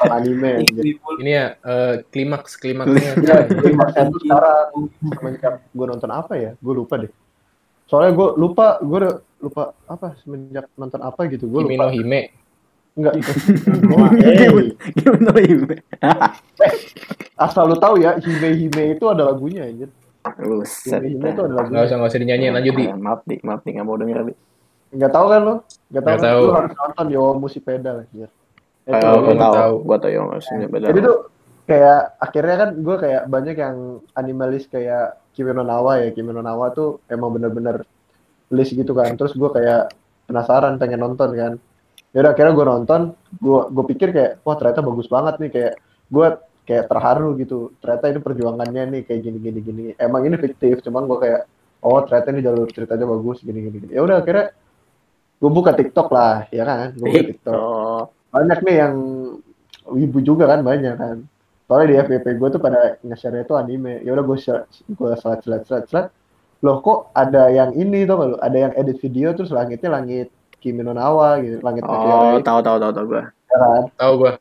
[0.00, 0.80] nonton anime gitu.
[1.20, 3.12] Ini ya eh, klimaks klimaksnya.
[3.20, 4.68] Iya, klimaksnya tuh sekarang
[5.12, 6.50] semenjak gue nonton apa ya?
[6.56, 7.12] Gue lupa deh.
[7.84, 8.98] Soalnya gue lupa, gue
[9.42, 11.50] lupa apa semenjak nonton apa gitu.
[11.50, 11.90] Gue Kimi lupa.
[11.90, 12.22] no Hime.
[12.96, 13.14] Enggak.
[14.18, 14.74] Hey.
[14.98, 15.76] Gimana ini?
[17.38, 19.90] Asal lu tahu ya, Hime Hime itu ada lagunya anjir.
[20.36, 21.00] Buset.
[21.02, 21.80] Hime Hime itu ada Gak lagunya.
[21.84, 22.84] usah gak usah dinyanyiin lanjut di.
[22.86, 24.34] Eh, Maaf di, maaf di, nggak mau denger di.
[24.90, 25.54] Enggak tahu kan lu?
[25.90, 26.14] Enggak tahu.
[26.14, 26.26] Nggak kan?
[26.26, 26.40] tahu.
[26.42, 28.28] Lu harus nonton Yo anjir.
[28.80, 29.54] Itu Oh, gua gua nggak tahu.
[29.54, 29.74] tahu.
[29.86, 30.86] Gua tahu yang maksudnya beda.
[30.90, 31.16] Jadi tuh
[31.70, 33.76] kayak akhirnya kan gue kayak banyak yang
[34.18, 36.10] animalis kayak Kimi no Nawa ya.
[36.10, 37.86] Kimi no Nawa tuh emang bener-bener
[38.50, 39.14] list gitu kan.
[39.14, 39.94] Terus gue kayak
[40.26, 41.52] penasaran pengen nonton kan.
[42.10, 43.00] Yaudah akhirnya gue nonton.
[43.38, 45.72] Gue gue pikir kayak wah ternyata bagus banget nih kayak
[46.10, 46.26] gue
[46.64, 47.72] kayak terharu gitu.
[47.78, 49.82] Ternyata ini perjuangannya nih kayak gini gini gini.
[49.96, 50.80] Emang ini fiktif.
[50.80, 51.40] Cuman gue kayak
[51.80, 53.76] oh ternyata ini jalur ceritanya bagus gini gini.
[53.78, 53.92] gini.
[53.92, 54.52] Ya udah akhirnya
[55.36, 56.86] gue buka TikTok lah ya kan.
[56.94, 58.94] Gue buka TikTok banyak nih yang
[59.90, 61.16] wibu juga kan banyak kan
[61.66, 65.42] soalnya di FYP gue tuh pada nge-share itu anime ya udah gue share gue selat
[65.42, 66.06] selat selat selat
[66.62, 70.82] loh kok ada yang ini tuh lo ada yang edit video terus langitnya langit Kimi
[70.82, 73.22] no Nawa gitu langit Oh, tahu tahu tahu tahu gua.
[73.48, 74.32] ya kan Tahu gue.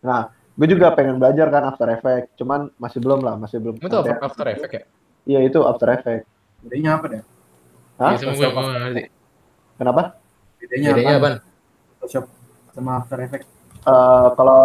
[0.00, 0.22] nah
[0.58, 4.18] gue juga pengen belajar kan After Effects cuman masih belum lah masih belum Itu sampai-
[4.18, 4.82] After Effects ya?
[5.24, 6.26] iya itu After Effects
[6.58, 7.22] Bedanya apa dah?
[7.96, 8.10] Hah?
[8.10, 9.02] Iya, sama gue ngerti.
[9.74, 10.02] kenapa
[10.58, 11.28] Bedanya, Bedanya apa?
[11.94, 12.24] Photoshop
[12.70, 13.48] sama After Effects.
[13.80, 14.60] Eh, kalau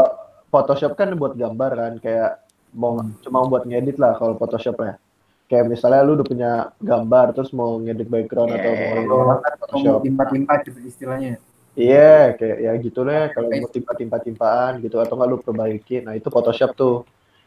[0.49, 2.41] Photoshop kan buat gambar kan kayak
[2.73, 4.97] mau cuma buat ngedit lah kalau Photoshop ya
[5.45, 8.71] kayak misalnya lu udah punya gambar terus mau ngedit background atau
[9.05, 9.57] mau Yeah.
[9.61, 11.37] Photoshop timpa-timpa gitu istilahnya.
[11.75, 16.13] Iya kayak ya gitu deh kalau mau timpa-timpa timpaan gitu atau nggak lu perbaiki nah
[16.13, 17.03] itu Photoshop tuh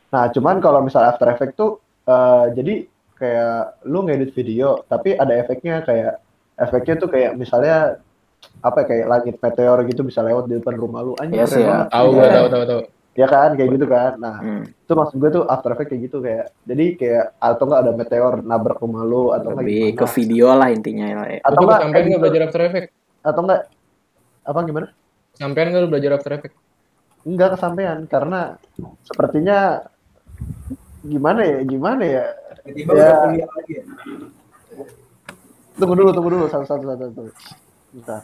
[0.08, 1.70] nah cuman kalau misalnya After Effects tuh
[2.04, 2.74] eh, jadi
[3.14, 6.20] kayak lu ngedit video tapi ada efeknya kayak
[6.56, 7.98] efeknya tuh kayak misalnya
[8.58, 11.56] apa ya, kayak langit meteor gitu bisa lewat di depan rumah lu anjir Iya keren
[11.56, 11.78] sih ya.
[11.88, 12.30] Tahu Iya.
[12.32, 12.82] tahu tahu tahu.
[13.16, 14.62] ya kan kayak gitu kan nah Hmm.
[14.68, 18.34] itu maksud gue tuh After Effects kayak gitu kayak jadi kayak atau enggak ada meteor
[18.40, 21.40] nabrak rumah lu atau enggak Lebih ke video lah intinya ya.
[21.40, 22.22] atau Lu enggak sampean kayak nggak gitu.
[22.22, 22.90] belajar After Effects?
[23.22, 23.60] atau enggak
[24.46, 24.88] apa gimana
[25.32, 26.56] Sampean nggak lu belajar After Effects?
[27.22, 28.54] enggak kesampaian karena
[29.02, 29.82] sepertinya
[31.02, 32.24] gimana ya gimana ya
[32.62, 33.02] Tiba-tiba Ya.
[33.04, 33.84] udah kuliah lagi ya.
[35.76, 37.22] tunggu dulu tunggu dulu satu satu satu satu
[37.92, 38.22] Bentar.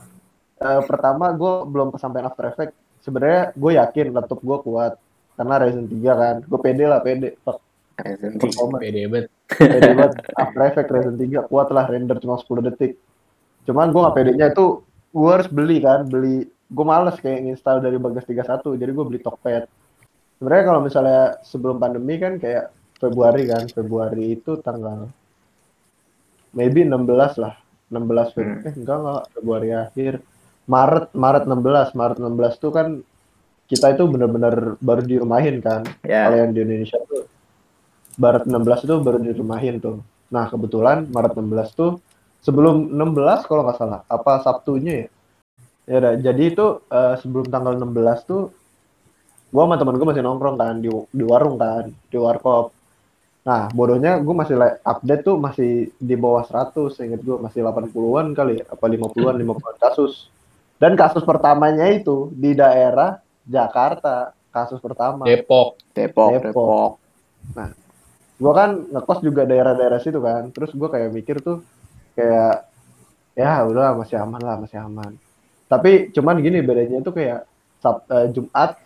[0.59, 4.93] Eh, pertama gue belum kesampaian After Effects sebenarnya gue yakin laptop gue kuat
[5.35, 7.35] karena Ryzen 3 kan gue pede lah pede
[7.99, 8.39] Evil.
[8.39, 8.81] performance.
[8.81, 9.27] Pede banget.
[9.49, 12.93] pede banget After Effects Ryzen 3 kuat lah render cuma 10 detik
[13.63, 14.67] cuman gue gak pedenya itu
[15.13, 19.21] gue harus beli kan beli gue males kayak install dari Bagas 31 jadi gue beli
[19.21, 19.65] Tokped
[20.37, 25.11] sebenarnya kalau misalnya sebelum pandemi kan kayak Februari kan Februari itu tanggal
[26.53, 26.97] maybe 16
[27.39, 27.55] lah
[27.89, 28.65] 16 Februari Hmm.
[28.65, 30.13] eh enggak enggak Februari akhir
[30.65, 32.89] Maret Maret 16 Maret 16 tuh kan
[33.67, 36.29] kita itu benar-benar baru dirumahin kan Ya.
[36.29, 37.25] kalau yang di Indonesia tuh
[38.15, 40.05] Maret 16 itu baru dirumahin tuh.
[40.29, 41.91] Nah kebetulan Maret 16 tuh
[42.43, 45.09] sebelum 16 kalau nggak salah apa Sabtunya ya
[45.83, 48.55] Ya udah, jadi itu eh, sebelum tanggal 16 tuh
[49.51, 52.71] gua sama temen gue masih nongkrong kan di di warung kan, di warkop.
[53.43, 58.39] Nah, bodohnya gue masih like, update tuh masih di bawah 100, inget gue masih 80-an
[58.39, 60.31] kali, apa 50-an, 50-an kasus.
[60.79, 65.27] Dan kasus pertamanya itu di daerah Jakarta, kasus pertama.
[65.27, 65.75] Depok.
[65.91, 66.55] Depok, Depok.
[66.55, 66.91] Depok.
[68.39, 71.67] Gue kan ngekos juga daerah-daerah situ kan, terus gue kayak mikir tuh
[72.17, 72.69] kayak
[73.37, 75.13] ya udah masih aman lah, masih aman.
[75.71, 77.49] Tapi cuman gini bedanya tuh kayak
[77.83, 78.77] Sab- eh, Jumat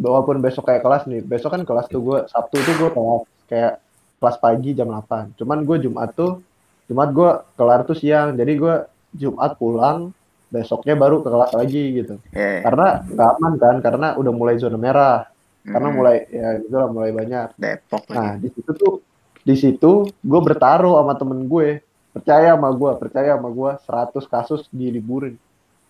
[0.00, 3.72] walaupun besok kayak kelas nih, besok kan kelas tuh gue Sabtu tuh gue kelas kayak
[4.18, 5.36] kelas pagi jam 8.
[5.38, 6.40] Cuman gue Jumat tuh
[6.88, 8.34] Jumat gue kelar tuh siang.
[8.34, 8.74] Jadi gue
[9.12, 10.10] Jumat pulang,
[10.48, 12.14] besoknya baru ke kelas lagi gitu.
[12.32, 15.28] Ya, Karena nggak aman kan, karena udah mulai zona merah.
[15.62, 17.48] Karena hmm, mulai ya gitu lah mulai banyak.
[17.54, 18.94] Depok Nah, di situ tuh
[19.42, 21.82] di situ gue bertaruh sama temen gue.
[22.12, 25.40] Percaya sama gue, percaya sama gue 100 kasus diliburin.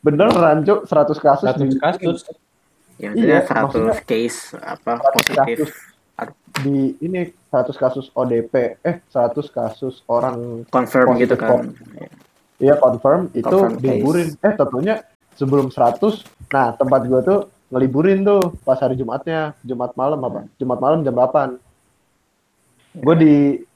[0.03, 1.83] Beneran, Cuk, 100 kasus 100 diliburin.
[1.83, 2.21] kasus.
[3.03, 5.59] Ya, maksudnya iya, 100 maksudnya case apa 100 positif.
[5.67, 5.71] kasus.
[6.63, 7.21] di ini
[7.51, 11.73] 100 kasus ODP, eh 100 kasus orang Confirm Positif gitu kan.
[12.63, 14.29] Iya confirm itu Confirm diliburin.
[14.39, 15.03] Eh tentunya
[15.35, 15.99] sebelum 100,
[16.55, 17.41] nah tempat gua tuh
[17.73, 20.45] ngeliburin tuh pas hari Jumatnya, Jumat malam apa?
[20.61, 21.57] Jumat malam jam 8.
[23.01, 23.17] Gue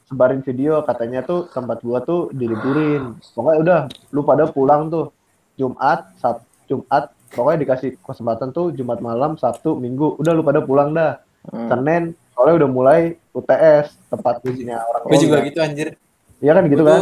[0.06, 3.18] disebarin video katanya tuh tempat gua tuh diliburin.
[3.34, 3.80] Pokoknya udah
[4.14, 5.10] lu pada pulang tuh
[5.58, 10.94] Jumat, Sab Jumat, pokoknya dikasih kesempatan tuh Jumat malam, Sabtu, Minggu, udah lu pada pulang
[10.94, 11.18] dah.
[11.50, 11.66] Hmm.
[11.66, 13.00] Senin soalnya udah mulai
[13.34, 15.98] UTS tempat ujinya orang Gue juga gitu anjir.
[16.38, 17.00] Iya kan gitu kan?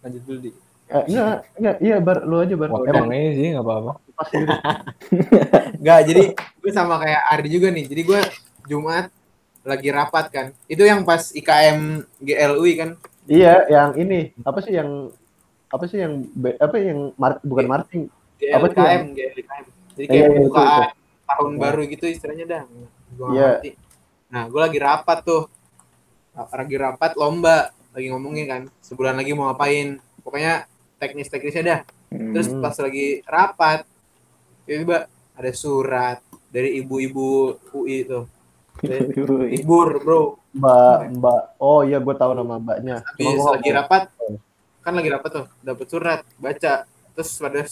[0.00, 0.50] Lanjut dulu di.
[0.84, 2.68] Eh, enggak, enggak, iya bar lu aja bar.
[2.72, 3.92] Potong aja sih, nggak apa-apa.
[4.14, 4.46] pas gitu.
[5.82, 7.84] Enggak, jadi gue sama kayak Ardi juga nih.
[7.90, 8.20] Jadi gue
[8.70, 9.10] Jumat
[9.64, 10.46] lagi rapat kan.
[10.64, 12.90] Itu yang pas IKM GLUI kan.
[13.24, 15.08] Iya, yang ini apa sih yang
[15.66, 16.28] apa sih yang
[16.60, 18.04] apa yang mar- bukan marching?
[18.44, 19.64] Apa tuh GLKM, GLKM.
[19.94, 20.82] Jadi Iya, kayak iya, itu, pembukaan
[21.24, 21.60] tahun Iya.
[21.60, 22.62] baru gitu istilahnya dah.
[22.68, 23.48] Iya.
[23.56, 23.70] ngerti.
[24.28, 25.42] Nah, gue lagi rapat tuh.
[26.34, 28.62] Lagi rapat lomba, lagi ngomongin kan.
[28.80, 30.02] Sebulan lagi mau ngapain.
[30.20, 30.66] Pokoknya
[30.98, 31.80] teknis-teknisnya dah.
[32.10, 32.58] Terus Hmm.
[32.58, 33.86] pas lagi rapat,
[34.62, 36.18] tiba-tiba ada surat
[36.50, 38.26] dari ibu-ibu UI tuh.
[38.82, 40.20] Libur, bro.
[40.54, 43.02] Mbak Mbak oh iya gue tahu nama mbaknya.
[43.02, 44.02] Habis lagi nggak rapat,
[44.82, 46.74] kan lagi rapat tuh, dapat surat, baca.
[47.14, 47.62] Terus pada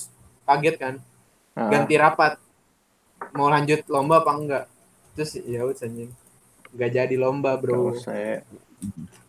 [0.47, 0.95] kaget kan,
[1.53, 2.41] Ah, ganti rapat.
[3.37, 4.65] Mau lanjut lomba apa enggak?
[5.15, 6.11] Terus ya udah anjing.
[6.73, 7.95] Enggak jadi lomba, bro.
[7.99, 8.43] saya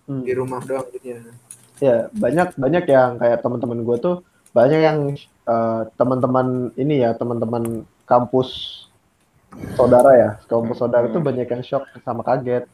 [0.03, 0.25] Hmm.
[0.25, 1.31] Di rumah doang jadinya.
[1.79, 4.15] Ya, banyak banyak yang kayak teman-teman gue tuh
[4.51, 4.97] banyak yang
[5.47, 8.82] eh, teman-teman ini ya, teman-teman kampus
[9.73, 12.65] saudara ya, kampus saudara itu banyak yang shock sama kaget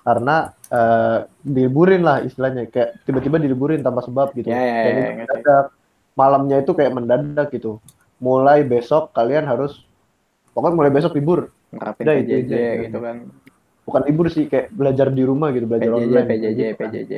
[0.00, 0.36] karena
[0.68, 4.46] eh, diliburin lah istilahnya kayak tiba-tiba diliburin tanpa sebab gitu.
[4.46, 5.16] Kayak ya, ini ngerti.
[5.18, 5.66] mendadak.
[6.14, 7.80] Malamnya itu kayak mendadak gitu.
[8.18, 9.82] Mulai besok kalian harus
[10.50, 11.48] pokoknya mulai besok libur.
[11.70, 12.82] ngerapin Udah, itu PJJ aja.
[12.84, 13.16] gitu kan.
[13.82, 16.26] Bukan libur sih kayak belajar di rumah gitu, belajar PJJ, online.
[16.26, 16.88] PJJ, Gitu kan.
[16.88, 17.12] PJJ.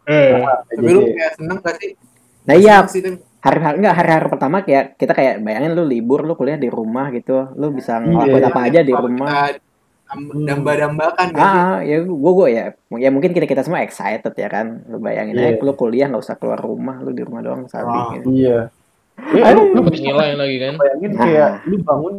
[0.00, 1.12] Eh, Nah, Tapi lu PJJ.
[1.12, 1.90] kayak seneng gak sih?
[2.40, 2.76] Nah iya.
[3.40, 7.48] Hari-hari enggak hari-hari pertama kayak kita kayak bayangin lu libur, lu kuliah di rumah gitu,
[7.54, 8.04] lu bisa Iya.
[8.06, 9.28] ngelakuin apa aja di rumah.
[10.20, 11.60] Damba-dambakan gak sih?
[11.62, 12.64] Ah, ya gua gua ya,
[12.98, 14.82] ya mungkin kita kita semua excited ya kan.
[14.90, 15.54] Lu bayangin Iya.
[15.54, 18.10] aja lu kuliah nggak usah keluar rumah, lu di rumah doang sabi Ah.
[18.18, 18.26] gitu.
[18.28, 18.58] Iya.
[19.20, 20.72] Eh, lu, lu nilai lagi kan.
[20.74, 21.20] bayangin Nah.
[21.22, 22.14] kayak lu bangun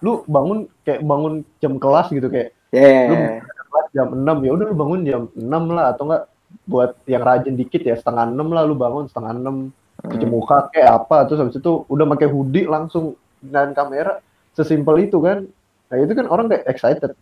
[0.00, 3.28] lu bangun kayak bangun jam kelas gitu kayak Ya, ya, lu ya.
[3.44, 6.22] kelas jam 6 ya udah lu bangun jam 6 lah atau enggak
[6.64, 9.70] buat yang rajin dikit ya setengah 6 lah lu bangun setengah 6
[10.02, 10.32] cuci Hmm.
[10.32, 14.20] muka kayak apa terus habis itu udah pakai hoodie langsung dengan kamera
[14.52, 15.44] sesimpel itu kan
[15.86, 17.12] nah itu kan orang kayak excited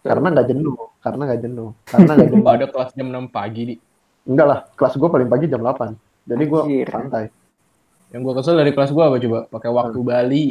[0.00, 3.74] karena nggak jenuh karena nggak jenuh karena nggak jenuh ada kelas jam 6 pagi di.
[4.22, 6.88] enggak lah kelas gue paling pagi jam 8 jadi gue Anjir.
[6.88, 7.24] santai
[8.10, 9.38] Yang gue kesel dari kelas gue apa coba?
[9.46, 10.46] Pakai waktu Bali.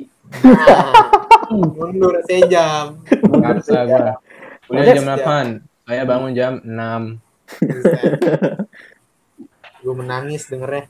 [1.51, 2.95] Mundur sejam.
[3.03, 4.15] Paksa gue.
[4.71, 5.05] Maksudnya- jam
[5.59, 5.67] 8.
[5.83, 7.19] Saya bangun jam 6.
[9.79, 10.87] Gue menangis dengernya.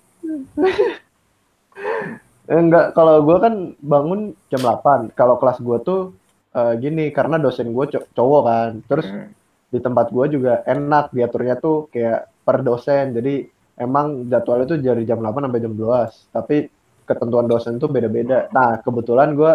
[2.49, 5.13] Eh, enggak, kalau gue kan bangun jam 8.
[5.13, 6.01] Kalau kelas gue tuh
[6.49, 8.71] eh, gini, karena dosen gue cowok kan.
[8.89, 9.29] Terus Hmm.
[9.69, 13.13] di tempat gue juga enak diaturnya tuh kayak per dosen.
[13.13, 13.45] Jadi
[13.77, 16.25] emang jadwalnya tuh dari jam 8 sampai jam 12.
[16.33, 16.57] Tapi
[17.05, 18.49] ketentuan dosen tuh beda-beda.
[18.49, 19.53] Nah, kebetulan gue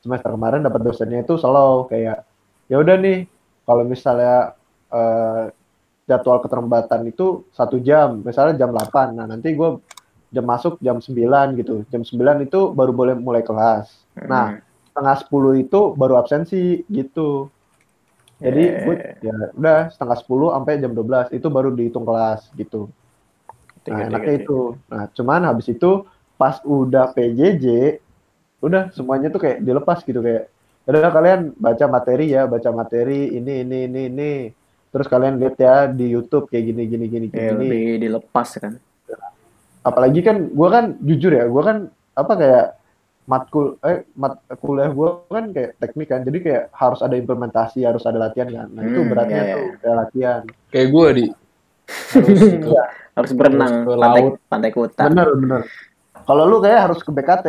[0.00, 2.26] semester kemarin dapat dosennya itu slow kayak
[2.66, 3.28] ya udah nih
[3.62, 4.56] kalau misalnya
[4.88, 5.44] eh,
[6.08, 9.14] jadwal keterlambatan itu satu jam, misalnya jam 8.
[9.16, 9.78] Nah, nanti gue
[10.32, 11.84] jam masuk jam 9 gitu.
[11.88, 13.92] Jam 9 itu baru boleh mulai kelas.
[14.16, 14.58] Nah,
[14.88, 17.52] setengah 10 itu baru absensi gitu.
[18.36, 18.82] Jadi Eh.
[18.82, 22.88] gue ya udah setengah 10 sampai jam 12 itu baru dihitung kelas gitu.
[22.88, 24.42] Nah, tiga, enaknya tiga.
[24.42, 24.60] itu.
[24.88, 25.90] Nah, cuman habis itu
[26.34, 27.98] pas udah PJJ
[28.58, 30.50] udah semuanya tuh kayak dilepas gitu kayak
[30.86, 34.32] udah kalian baca materi ya baca materi ini ini ini ini
[34.90, 38.78] terus kalian lihat ya di YouTube kayak gini gini gini Ya, gini lebih dilepas kan.
[39.82, 41.76] Apalagi kan gua kan jujur ya gua kan
[42.12, 42.66] apa kayak
[43.22, 48.02] matkul eh mat kuliah gua kan kayak teknik kan jadi kayak harus ada implementasi harus
[48.02, 51.26] ada latihan kan nah itu Hmm, beratnya iya, tuh kayak latihan Kayak gue di
[52.12, 52.40] harus.
[53.12, 54.34] Harus berenang Harus ke pantai laut.
[54.48, 55.02] pantai kuta.
[55.04, 55.62] bener bener
[56.22, 57.46] kalau lu kayak harus ke BKT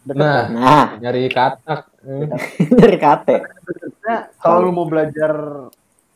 [0.00, 0.46] Deket Nah, kan?
[0.50, 1.80] Nah, nyari katak.
[2.00, 2.32] Hmm.
[2.72, 3.36] dari kate.
[3.60, 5.32] Deketnya, kalau lu mau belajar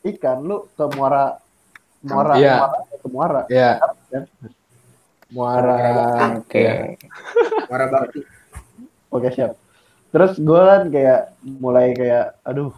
[0.02, 1.36] ikan lu ke muara
[2.02, 2.54] muara Iya.
[2.58, 3.70] muara ke muara Ya,
[4.08, 4.24] kan?
[5.30, 5.76] Muara.
[6.36, 6.60] Oke.
[6.60, 6.74] Ya.
[7.66, 8.20] Muara Bakti.
[9.08, 9.54] Oke siap.
[10.10, 12.70] Terus gue kan kayak mulai kayak, aduh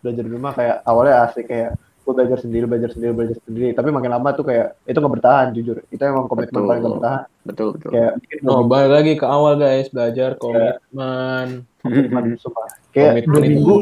[0.00, 1.72] belajar di rumah kayak awalnya asik kayak
[2.02, 3.68] gue belajar sendiri, belajar sendiri, belajar sendiri.
[3.72, 5.76] Tapi makin lama tuh kayak itu nggak bertahan jujur.
[5.86, 6.66] Itu emang komitmen Betul.
[6.66, 7.22] paling nggak bertahan.
[7.46, 7.90] Betul betul.
[7.94, 11.64] Kayak Oh, balik lagi ke awal guys, belajar komitmen.
[11.80, 12.66] komitmen sumpah.
[12.90, 13.76] Kayak Komitmen dua minggu,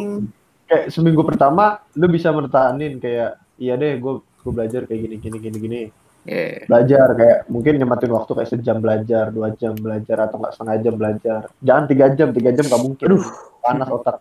[0.69, 1.65] kayak seminggu pertama
[1.97, 5.81] lu bisa mertahanin kayak iya deh gue gue belajar kayak gini gini gini gini
[6.21, 6.69] Iya.
[6.69, 10.95] belajar kayak mungkin nyematin waktu kayak sejam belajar dua jam belajar atau nggak setengah jam
[11.01, 11.41] belajar.
[11.65, 13.05] Jangan tiga jam tiga jam nggak mungkin.
[13.09, 13.25] Aduh,
[13.65, 14.17] panas otak.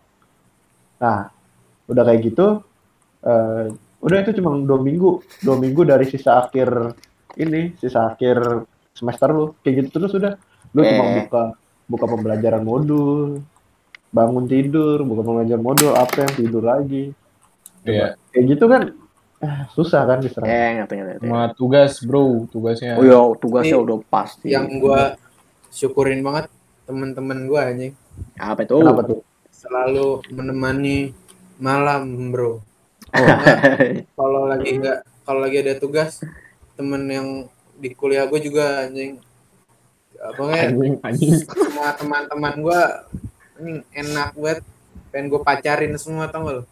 [1.03, 1.27] Nah
[1.91, 2.63] udah kayak gitu
[3.19, 3.65] eh,
[3.99, 5.19] udah itu cuma dua minggu.
[5.43, 6.95] Dua minggu dari sisa akhir
[7.35, 8.63] ini sisa akhir
[8.95, 9.45] semester lu.
[9.59, 10.33] Kayak gitu terus udah.
[10.71, 11.27] Lu cuma Eh.
[11.27, 11.43] buka
[11.89, 13.43] buka pembelajaran modul
[14.09, 17.11] bangun tidur buka pembelajaran modul absen tidur lagi.
[17.83, 18.15] Iya.
[18.31, 18.81] kayak gitu kan
[19.71, 21.25] susah kan diserang Eh, ngerti ngerti.
[21.25, 22.99] Sama tugas, bro, tugasnya.
[22.99, 24.47] Oh iya, tugasnya Ini udah pasti.
[24.51, 25.01] Yang gua
[25.69, 26.51] syukurin banget
[26.83, 27.93] teman-teman gua anjing
[28.35, 28.75] apa itu?
[28.75, 29.19] kenapa tuh
[29.49, 31.13] selalu menemani
[31.55, 32.59] malam, Bro.
[34.19, 36.19] Kalau lagi nggak kalau lagi ada tugas
[36.73, 37.27] temen yang
[37.75, 39.21] di kuliah gue juga anjing
[40.11, 41.31] pokoknya Anjing, anjing.
[41.45, 42.81] semua teman-teman gue
[43.55, 44.59] anjing enak banget
[45.09, 46.63] pengen gue pacarin semua tau gak lo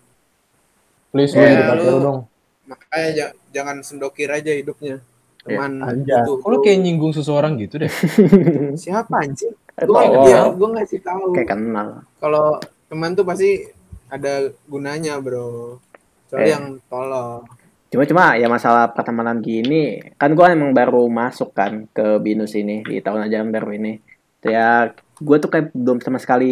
[1.09, 2.20] Please, Ya, lu- dong.
[2.68, 4.99] Makanya ja- jangan sendokir aja hidupnya
[5.39, 6.20] teman anjay.
[6.22, 6.36] butuh.
[6.38, 7.91] Kok lu kayak nyinggung seseorang gitu deh?
[8.78, 11.88] siapa anjing gue dia gue ngasih tahu Kayak kenal.
[12.18, 13.63] kalau teman tuh pasti
[14.07, 14.34] ada
[14.65, 15.80] gunanya bro
[16.26, 16.51] soalnya Eh.
[16.51, 17.47] yang tolong
[17.88, 22.84] Cuma cuma ya masalah pertemanan gini, kan gua emang baru masuk kan ke binus ini
[22.84, 24.03] di tahun ajaran baru ini.
[24.43, 26.51] Ya gue tuh kayak belum sama sekali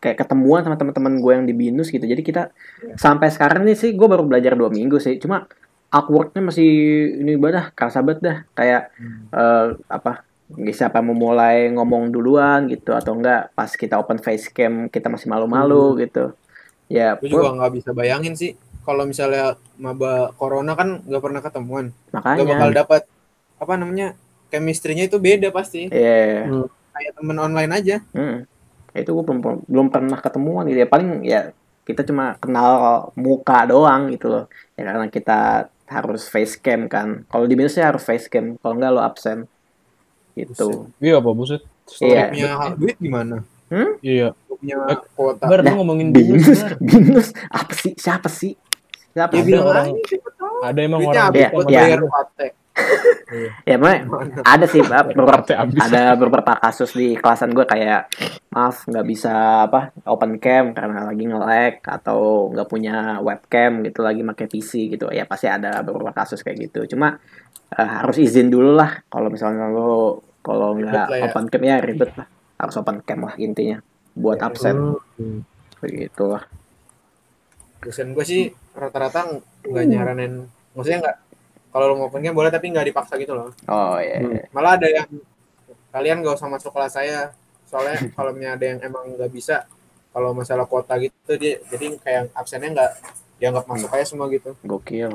[0.00, 2.02] kayak ketemuan sama teman-teman gue yang di binus gitu.
[2.02, 2.50] Jadi kita
[2.96, 5.20] sampai sekarang nih sih gue baru belajar dua minggu sih.
[5.20, 5.44] Cuma
[5.92, 6.68] awkwardnya masih
[7.20, 8.38] ini banget kerasa banget dah.
[8.56, 8.82] Kayak
[9.30, 10.24] eh, apa?
[10.50, 15.30] nggak siapa mau mulai ngomong duluan gitu atau enggak pas kita open facecam kita masih
[15.30, 16.34] malu-malu gitu.
[16.90, 21.94] Ya, gue juga nggak bisa bayangin sih kalau misalnya maba corona kan nggak pernah ketemuan
[22.10, 22.78] nggak bakal makanya.
[22.82, 23.02] dapat
[23.62, 24.08] apa namanya
[24.50, 26.50] chemistry-nya itu beda pasti Iya.
[26.90, 28.42] kayak temen online aja Hmm.
[28.92, 30.88] Itu gue belum belum pernah ketemuan gitu ya.
[30.88, 31.40] Paling ya
[31.82, 32.70] kita cuma kenal
[33.14, 34.44] muka doang gitu loh.
[34.74, 35.40] Ya karena kita
[35.86, 37.26] harus face cam kan.
[37.26, 38.54] Kalau di minusnya harus face cam.
[38.56, 39.46] Kalau enggak lo absen.
[40.34, 40.86] Gitu.
[40.98, 41.62] Iya apa buset?
[41.98, 42.30] Iya.
[42.30, 43.42] punya duit gimana
[44.00, 44.30] Iya.
[44.46, 44.76] Lu punya
[45.14, 46.46] kuota Bar lu ngomongin Binus,
[46.82, 47.30] binus.
[47.46, 47.92] Apa sih?
[47.94, 48.54] Siapa sih?
[49.10, 49.34] Siapa?
[49.34, 49.90] ya Ada orang-
[50.60, 51.96] Ada emang orang habis Iya,
[53.30, 53.50] iya.
[53.64, 54.04] Ya, makanya
[54.42, 58.10] ada sih Pak, beberapa ada beberapa kasus di kelasan gue kayak
[58.50, 64.20] maaf nggak bisa apa open cam karena lagi nge-lag atau nggak punya webcam gitu lagi
[64.26, 65.08] pakai PC gitu.
[65.10, 66.96] Ya pasti ada beberapa kasus kayak gitu.
[66.96, 67.18] Cuma
[67.74, 69.02] eh, harus izin dulu lah.
[69.06, 71.22] Kalau misalnya lo kalau nggak ya.
[71.30, 72.28] open cam ya ribet lah.
[72.60, 73.78] Harus open cam lah intinya
[74.14, 74.98] buat absen.
[75.16, 75.46] Hmm.
[75.80, 76.44] begitu lah
[77.80, 80.44] dosen gue sih rata-rata nggak nyaranin
[80.76, 81.16] maksudnya nggak
[81.70, 83.50] kalau lu mau open game boleh tapi nggak dipaksa gitu loh.
[83.66, 84.42] Oh ya Hmm.
[84.50, 85.08] malah ada yang
[85.90, 87.20] kalian gak usah masuk kelas saya.
[87.66, 89.66] Soalnya kalau misalnya ada yang emang nggak bisa
[90.10, 92.90] kalau masalah kuota gitu dia jadi kayak absennya nggak
[93.38, 94.52] dianggap masuk aja semua gitu.
[94.62, 95.14] Gokil.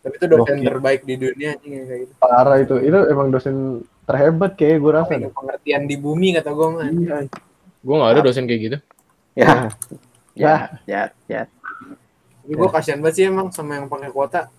[0.00, 0.68] Tapi itu dosen Gokil.
[0.68, 2.12] terbaik di dunia anjing yang kayak gitu.
[2.20, 2.76] Parah itu.
[2.76, 3.56] Itu emang dosen
[4.04, 5.12] terhebat kayak gue rasa.
[5.32, 7.16] Pengertian di bumi kata gue mah iya.
[7.80, 8.78] Gue gak ada dosen kayak gitu.
[9.34, 9.48] ya.
[9.48, 9.66] Ya.
[10.36, 11.42] ya ya ya.
[12.44, 14.52] Tapi gue kasihan banget sih emang sama yang pakai kuota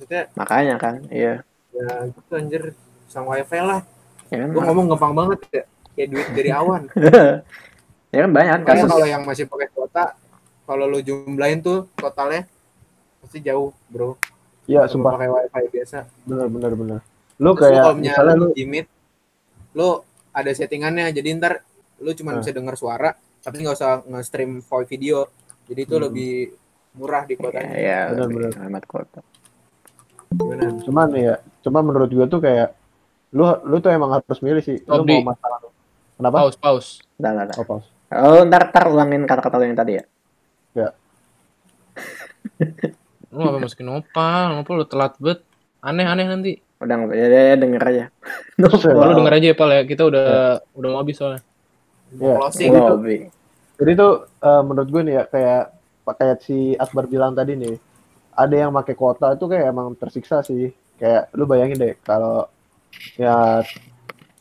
[0.00, 2.62] maksudnya makanya kan iya ya gitu anjir
[3.06, 3.84] sama wifi lah
[4.32, 6.82] ya kan gue ngomong gampang banget ya kayak duit dari awan
[8.08, 10.04] ya kan banyak kan Karena kasus kalau yang masih pakai kuota,
[10.64, 12.42] kalau lu jumlahin tuh totalnya
[13.20, 14.16] pasti jauh, bro.
[14.64, 16.08] iya sumpah pakai wifi biasa.
[16.24, 17.00] bener bener bener
[17.36, 18.86] lu Terus lu kayak kalau misalnya lu di Meet,
[19.72, 19.88] lu
[20.30, 21.08] ada settingannya.
[21.10, 21.62] Jadi ntar
[21.98, 22.38] lu cuma Ah.
[22.38, 25.24] bisa dengar suara, tapi nggak usah nge-stream voice video.
[25.64, 26.04] Jadi itu Hmm.
[26.04, 26.32] lebih
[26.92, 27.74] murah di ya, kuotanya.
[27.76, 28.52] ya Benar-benar.
[28.58, 29.20] hemat kota
[30.30, 30.78] Gimana?
[30.86, 31.34] cuman ya
[31.66, 32.74] cuma menurut gue tuh kayak
[33.34, 35.18] lu lu tuh emang harus milih sih lu Di.
[35.22, 35.58] mau masalah
[36.20, 36.36] Kenapa?
[36.44, 36.90] Pause, pause.
[37.16, 37.56] Udah, udah, udah.
[37.56, 37.88] Oh, pause.
[38.12, 40.04] Oh, ntar, ntar ulangin kata-kata yang tadi ya.
[43.32, 44.52] Lu apa masukin nopal?
[44.52, 45.40] Nopal lu telat bet.
[45.80, 46.60] Aneh-aneh nanti.
[46.76, 48.04] Udah, nggak- ya, ya, ya denger aja.
[48.60, 48.92] Buset.
[48.92, 49.82] Lu denger aja ya, Pal ya.
[49.88, 50.28] Kita udah
[50.76, 51.40] udah mau habis soalnya.
[52.12, 52.36] Iya.
[52.36, 52.70] Closing.
[52.76, 53.16] Lobby.
[53.80, 55.62] Jadi tuh eh, menurut gue nih ya kayak
[56.20, 57.80] kayak si Akbar bilang tadi nih,
[58.34, 60.70] ada yang pakai kuota itu kayak emang tersiksa sih.
[61.00, 62.44] Kayak lu bayangin deh kalau
[63.16, 63.64] ya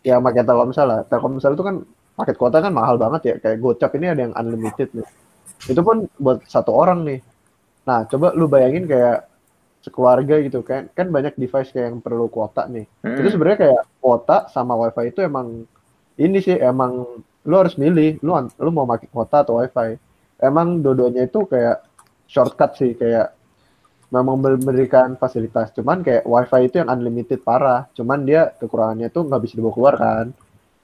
[0.04, 1.02] yang pakai Telkomsel lah.
[1.08, 1.76] Telkomsel itu kan
[2.20, 3.36] paket kuota kan mahal banget ya.
[3.40, 5.08] Kayak Gocap ini ada yang unlimited nih.
[5.68, 7.20] Itu pun buat satu orang nih.
[7.88, 9.28] Nah, coba lu bayangin kayak
[9.84, 10.92] sekeluarga gitu kan.
[10.92, 12.86] Kan banyak device kayak yang perlu kuota nih.
[13.04, 13.18] Hmm.
[13.20, 15.64] Itu sebenarnya kayak kuota sama wifi itu emang
[16.20, 19.96] ini sih emang lu harus milih lu lu mau pakai kuota atau wifi.
[20.40, 21.84] Emang dua-duanya itu kayak
[22.30, 23.39] shortcut sih kayak
[24.10, 25.70] memang memberikan fasilitas.
[25.74, 27.86] Cuman kayak wifi itu yang unlimited parah.
[27.94, 30.26] Cuman dia kekurangannya itu nggak bisa dibawa keluar kan.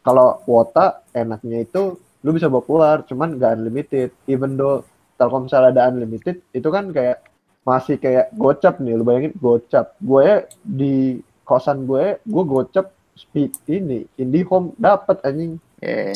[0.05, 4.09] Kalau kuota enaknya itu lu bisa bawa keluar, cuman nggak unlimited.
[4.25, 7.23] Even though Telkomsel ada unlimited, itu kan kayak
[7.65, 8.93] masih kayak gocap nih.
[8.93, 9.97] Lu bayangin gocap.
[9.97, 15.55] Gue di kosan gue, gue gocap speed ini, IndiHome dapat anjing.
[15.79, 16.11] Eh,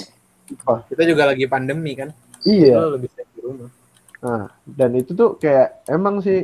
[0.65, 2.09] Wah, Kita juga lagi pandemi kan.
[2.41, 2.81] iya.
[2.81, 3.69] Lebih di rumah.
[4.19, 6.43] Nah, dan itu tuh kayak emang sih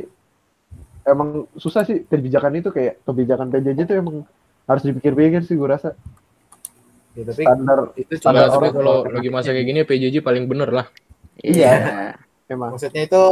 [1.06, 4.16] emang susah sih kebijakan itu kayak kebijakan PJJ tuh emang
[4.64, 5.94] harus dipikir-pikir sih gue rasa
[7.14, 10.16] Ya, tapi standar itu cuma Ada tapi orang kalau kalau- lagi masa kayak gini PJJ
[10.20, 10.86] paling bener lah.
[11.38, 11.72] iya.
[12.52, 13.22] emang maksudnya itu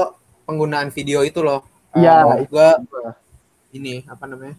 [0.42, 1.60] penggunaan video itu loh.
[1.92, 3.12] Iya, Uh, itu gua juga.
[3.70, 4.56] ini apa namanya?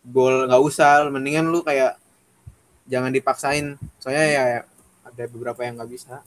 [0.00, 1.98] Goal nggak usah, mendingan lu kayak
[2.86, 3.74] jangan dipaksain.
[3.98, 4.42] Soalnya ya
[5.02, 6.22] ada beberapa yang nggak bisa.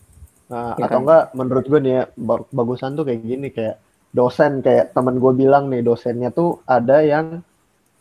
[0.45, 1.01] Nah, Ya atau kan?
[1.01, 3.79] enggak menurut gue nih ya ba- bagusan tuh kayak gini kayak
[4.11, 7.39] dosen kayak temen gue bilang nih dosennya tuh ada yang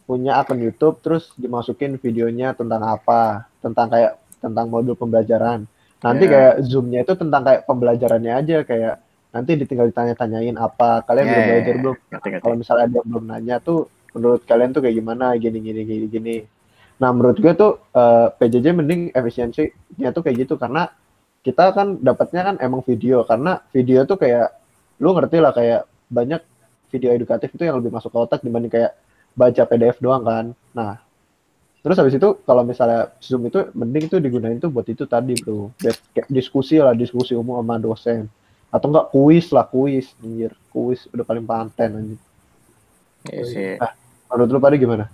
[0.04, 6.30] punya akun YouTube terus dimasukin videonya tentang apa tentang kayak tentang modul pembelajaran nanti Ya.
[6.32, 8.94] kayak zoomnya itu tentang kayak pembelajarannya aja kayak
[9.30, 11.78] nanti ditinggal ditanya-tanyain apa kalian Ya, udah ya, belajar ya.
[11.78, 11.94] belum
[12.42, 13.78] kalau misalnya ada yang belum nanya tuh
[14.11, 16.36] menurut kalian tuh kayak gimana gini gini gini gini
[16.98, 20.90] nah menurut gue tuh eh, PJJ mending efisiensinya tuh kayak gitu karena
[21.40, 24.50] kita kan dapatnya kan emang video karena video tuh kayak
[24.98, 26.42] lu ngerti lah kayak banyak
[26.90, 28.98] video edukatif itu yang lebih masuk ke otak dibanding kayak
[29.32, 30.44] baca PDF doang kan
[30.74, 30.98] nah
[31.80, 35.70] terus habis itu kalau misalnya zoom itu mending itu digunain tuh buat itu tadi bro
[35.78, 38.28] Biar kayak diskusi lah diskusi umum sama dosen
[38.68, 42.20] atau enggak kuis lah kuis anjir kuis udah paling paten anjir
[43.26, 43.72] Iya sih.
[44.28, 45.04] menurut lu pada gimana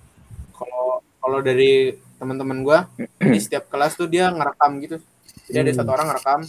[0.52, 2.78] Kalau kalau dari teman-teman gua,
[3.18, 4.96] di setiap kelas tuh dia ngerekam gitu.
[5.44, 5.78] Jadi ada Hmm.
[5.82, 6.40] satu orang ngerekam,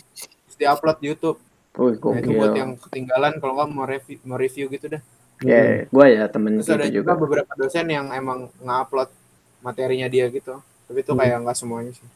[0.46, 1.38] terus di-upload di YouTube.
[1.78, 5.02] Wih, Nah, itu buat yang ketinggalan kalau nggak mau review, mau review gitu dah.
[5.46, 9.14] Ya, gue ya temen Terus ada gitu juga beberapa dosen yang emang nge-upload
[9.62, 10.58] materinya dia gitu.
[10.90, 11.22] Tapi itu Hmm.
[11.22, 12.08] kayak nggak semuanya sih.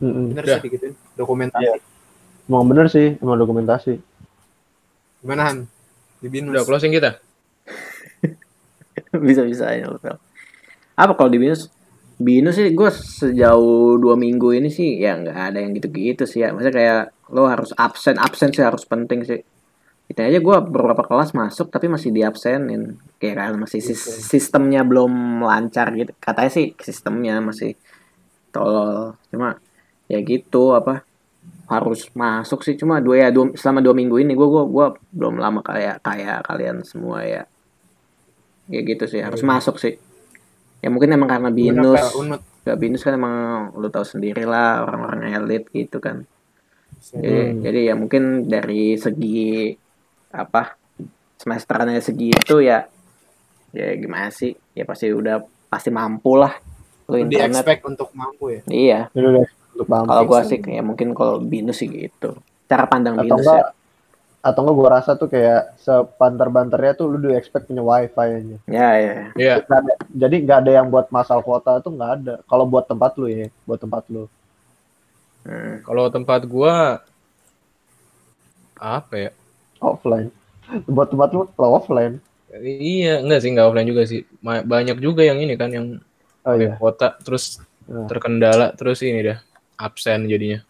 [0.00, 0.34] Mm-mm.
[0.34, 0.56] Bener Udah.
[0.58, 0.94] sih digituin.
[1.14, 1.62] Dokumentasi.
[1.62, 1.74] Iya.
[2.50, 4.02] emang bener sih emang dokumentasi
[5.22, 5.58] Gimana Han?
[6.18, 6.50] Di binus.
[6.50, 7.20] Udah closing kita.
[9.28, 10.16] Bisa-bisa ya Fel.
[10.96, 11.68] Apa kalau di binus?
[12.20, 16.52] Binus sih gue sejauh dua minggu ini sih ya nggak ada yang gitu-gitu sih ya.
[16.52, 17.00] Maksudnya kayak
[17.32, 19.40] lo harus absen, absen sih harus penting sih.
[20.10, 23.00] Itu aja gue beberapa kelas masuk tapi masih diabsenin.
[23.16, 26.12] Kayak kan masih sis- sistemnya belum lancar gitu.
[26.20, 27.72] Katanya sih sistemnya masih
[28.52, 29.16] tolol.
[29.32, 29.56] Cuma
[30.10, 31.06] ya gitu apa
[31.70, 35.38] harus masuk sih cuma dua ya dua, selama dua minggu ini gue gua gua belum
[35.38, 37.42] lama kayak kayak kalian semua ya
[38.66, 39.94] ya gitu sih harus masuk sih
[40.80, 42.02] ya mungkin emang karena binus.
[42.14, 42.42] Unut.
[42.60, 43.34] gak binus kan emang
[43.72, 46.28] lu tahu sendiri lah orang-orang elit gitu kan.
[47.00, 47.52] Jadi, Hmm.
[47.64, 49.72] jadi ya mungkin dari segi
[50.28, 50.76] apa
[51.36, 52.84] semesterannya segi itu ya
[53.70, 54.52] ya gimana sih?
[54.72, 56.52] Ya pasti udah pasti mampu lah
[57.08, 57.64] lu Di internet.
[57.64, 58.60] expect untuk mampu ya.
[58.68, 59.00] iya.
[59.80, 60.60] Kalau gua sih.
[60.60, 62.36] kayak mungkin kalau binus sih gitu.
[62.68, 63.66] Cara pandang atau binus enggak ya
[64.40, 68.88] atau enggak gue rasa tuh kayak sepantar-bantarnya tuh lu di expect punya wifi aja ya
[68.96, 69.54] ya Iya.
[69.60, 73.12] Nggak ada- jadi nggak ada yang buat masal kuota tuh nggak ada kalau buat tempat
[73.16, 74.24] lu ya buat tempat lu
[75.40, 75.80] Hmm.
[75.80, 77.00] Kalau tempat gua
[78.76, 79.30] apa ya?
[79.80, 80.28] offline
[80.84, 82.20] buat tempat lu kalau offline
[82.52, 84.26] Iya, enggak sih, enggak offline juga sih.
[84.42, 86.02] Banyak juga yang ini kan yang
[86.42, 88.04] oh iya kota terus Nah.
[88.06, 89.38] terkendala terus ini dah
[89.74, 90.60] absen jadinya.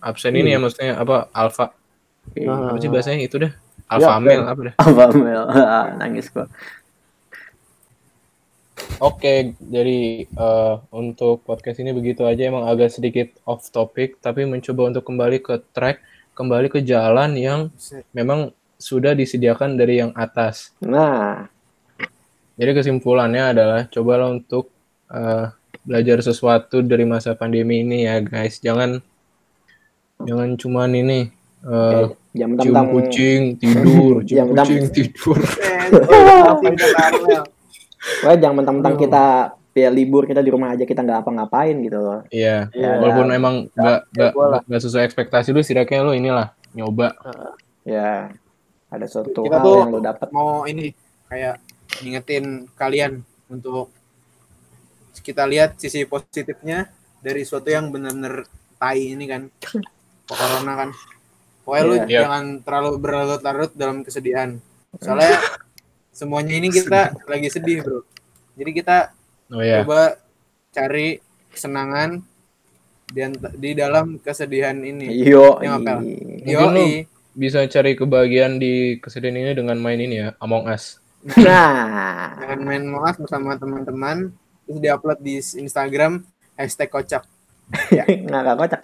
[0.00, 1.28] Absen ini ya maksudnya apa?
[1.32, 1.72] Alfa.
[2.36, 2.74] Nah.
[2.74, 3.52] Apa sih bahasanya itu dah?
[3.86, 4.74] Alfa Ya, male apa dah?
[4.82, 5.44] apa Mel
[5.78, 6.50] Ah, nangis gua
[8.96, 14.88] Oke, jadi eh, untuk podcast ini begitu aja emang agak sedikit off topic tapi mencoba
[14.88, 16.00] untuk kembali ke track,
[16.32, 17.68] kembali ke jalan yang
[18.16, 20.72] memang sudah disediakan dari yang atas.
[20.80, 21.48] nah
[22.56, 24.72] Jadi kesimpulannya adalah cobalah untuk
[25.12, 25.44] eh,
[25.84, 28.64] belajar sesuatu dari masa pandemi ini ya guys.
[28.64, 29.00] Jangan
[30.18, 31.18] jangan cuman ini
[31.62, 34.64] eh, Jam cium tentang kucing tidur, cium Yang bentar.
[34.64, 35.38] kucing tidur.
[38.22, 39.24] Wah, jangan mentang-mentang kita
[39.72, 42.20] ya libur kita di rumah aja kita nggak apa-ngapain gitu loh.
[42.28, 42.96] Iya, Iya.
[42.96, 44.60] walaupun emang nggak nggak gua lah.
[44.64, 47.12] nggak sesuai ekspektasi lu, setidaknya lu inilah nyoba.
[47.82, 48.32] Ya,
[48.86, 50.28] ada suatu Kita hal tuh- yang lo dapat.
[50.30, 50.92] mau ini
[51.26, 51.60] kayak
[51.98, 53.90] ngingetin kalian untuk
[55.18, 56.88] kita lihat sisi positifnya
[57.18, 58.46] dari suatu yang benar-benar
[58.76, 59.48] tai ini kan
[60.28, 60.90] corona kan.
[61.62, 62.20] Pokoknya lu Iya.
[62.22, 64.58] jangan terlalu berlarut-larut dalam kesedihan.
[64.96, 65.38] Soalnya
[66.10, 68.00] semuanya ini kita lagi sedih bro.
[68.54, 69.12] Jadi kita
[69.46, 70.18] Oh ya, coba
[70.70, 72.18] cari kesenangan
[73.06, 73.22] di,
[73.54, 75.06] di dalam kesedihan ini.
[75.16, 75.58] Yo?
[75.58, 76.02] Mungkin
[76.42, 77.06] lu- Yoi.
[77.30, 80.98] bisa cari kebahagiaan di kesedihan ini dengan main ini ya, Among Us.
[81.36, 84.30] nah, jangan main moas bersama teman-teman
[84.62, 86.22] terus diupload di Instagram
[86.54, 87.22] hashtag kocak.
[87.92, 88.06] Nggak
[88.42, 88.82] nggak kocak.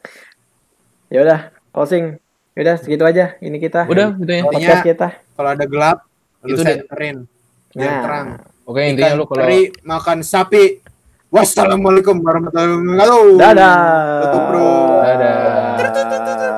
[1.13, 1.41] Ya udah,
[1.71, 2.17] closing.
[2.53, 3.37] Ya udah segitu aja.
[3.39, 3.85] Ini kita.
[3.85, 4.41] Udah, gitu ya.
[4.41, 5.09] Intinya- podcast kita.
[5.33, 5.99] kalau ada gelap
[6.43, 7.17] lu Itu senterin
[7.71, 8.03] biar Nah.
[8.03, 8.29] terang
[8.63, 10.63] Oke, intinya Ikan lu kalau teri makan sapi
[11.29, 13.77] wassalamualaikum warahmatullahi wabarakatuh Dadah.
[14.21, 14.71] Tutup, bro.
[15.01, 15.35] Dadah.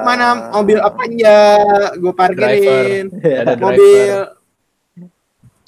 [0.03, 1.37] mana mobil apanya
[1.95, 4.13] gue parkirin ada mobil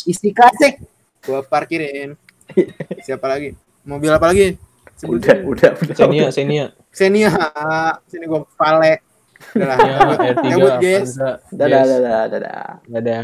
[0.03, 0.77] isi klasik
[1.23, 2.15] gue parkirin
[3.07, 4.61] siapa lagi mobil apa lagi
[4.97, 5.95] Udah, sebutin udah, udah.
[5.95, 6.65] Xenia, Xenia.
[6.97, 7.29] Xenia
[8.09, 9.05] sini gue vale
[9.53, 10.01] udah lah Xenia,
[10.33, 11.13] R3, Cabut, guys.
[11.21, 11.31] Avanza.
[11.53, 12.69] Dadah, dadah, dadah.
[12.89, 13.23] Dadah.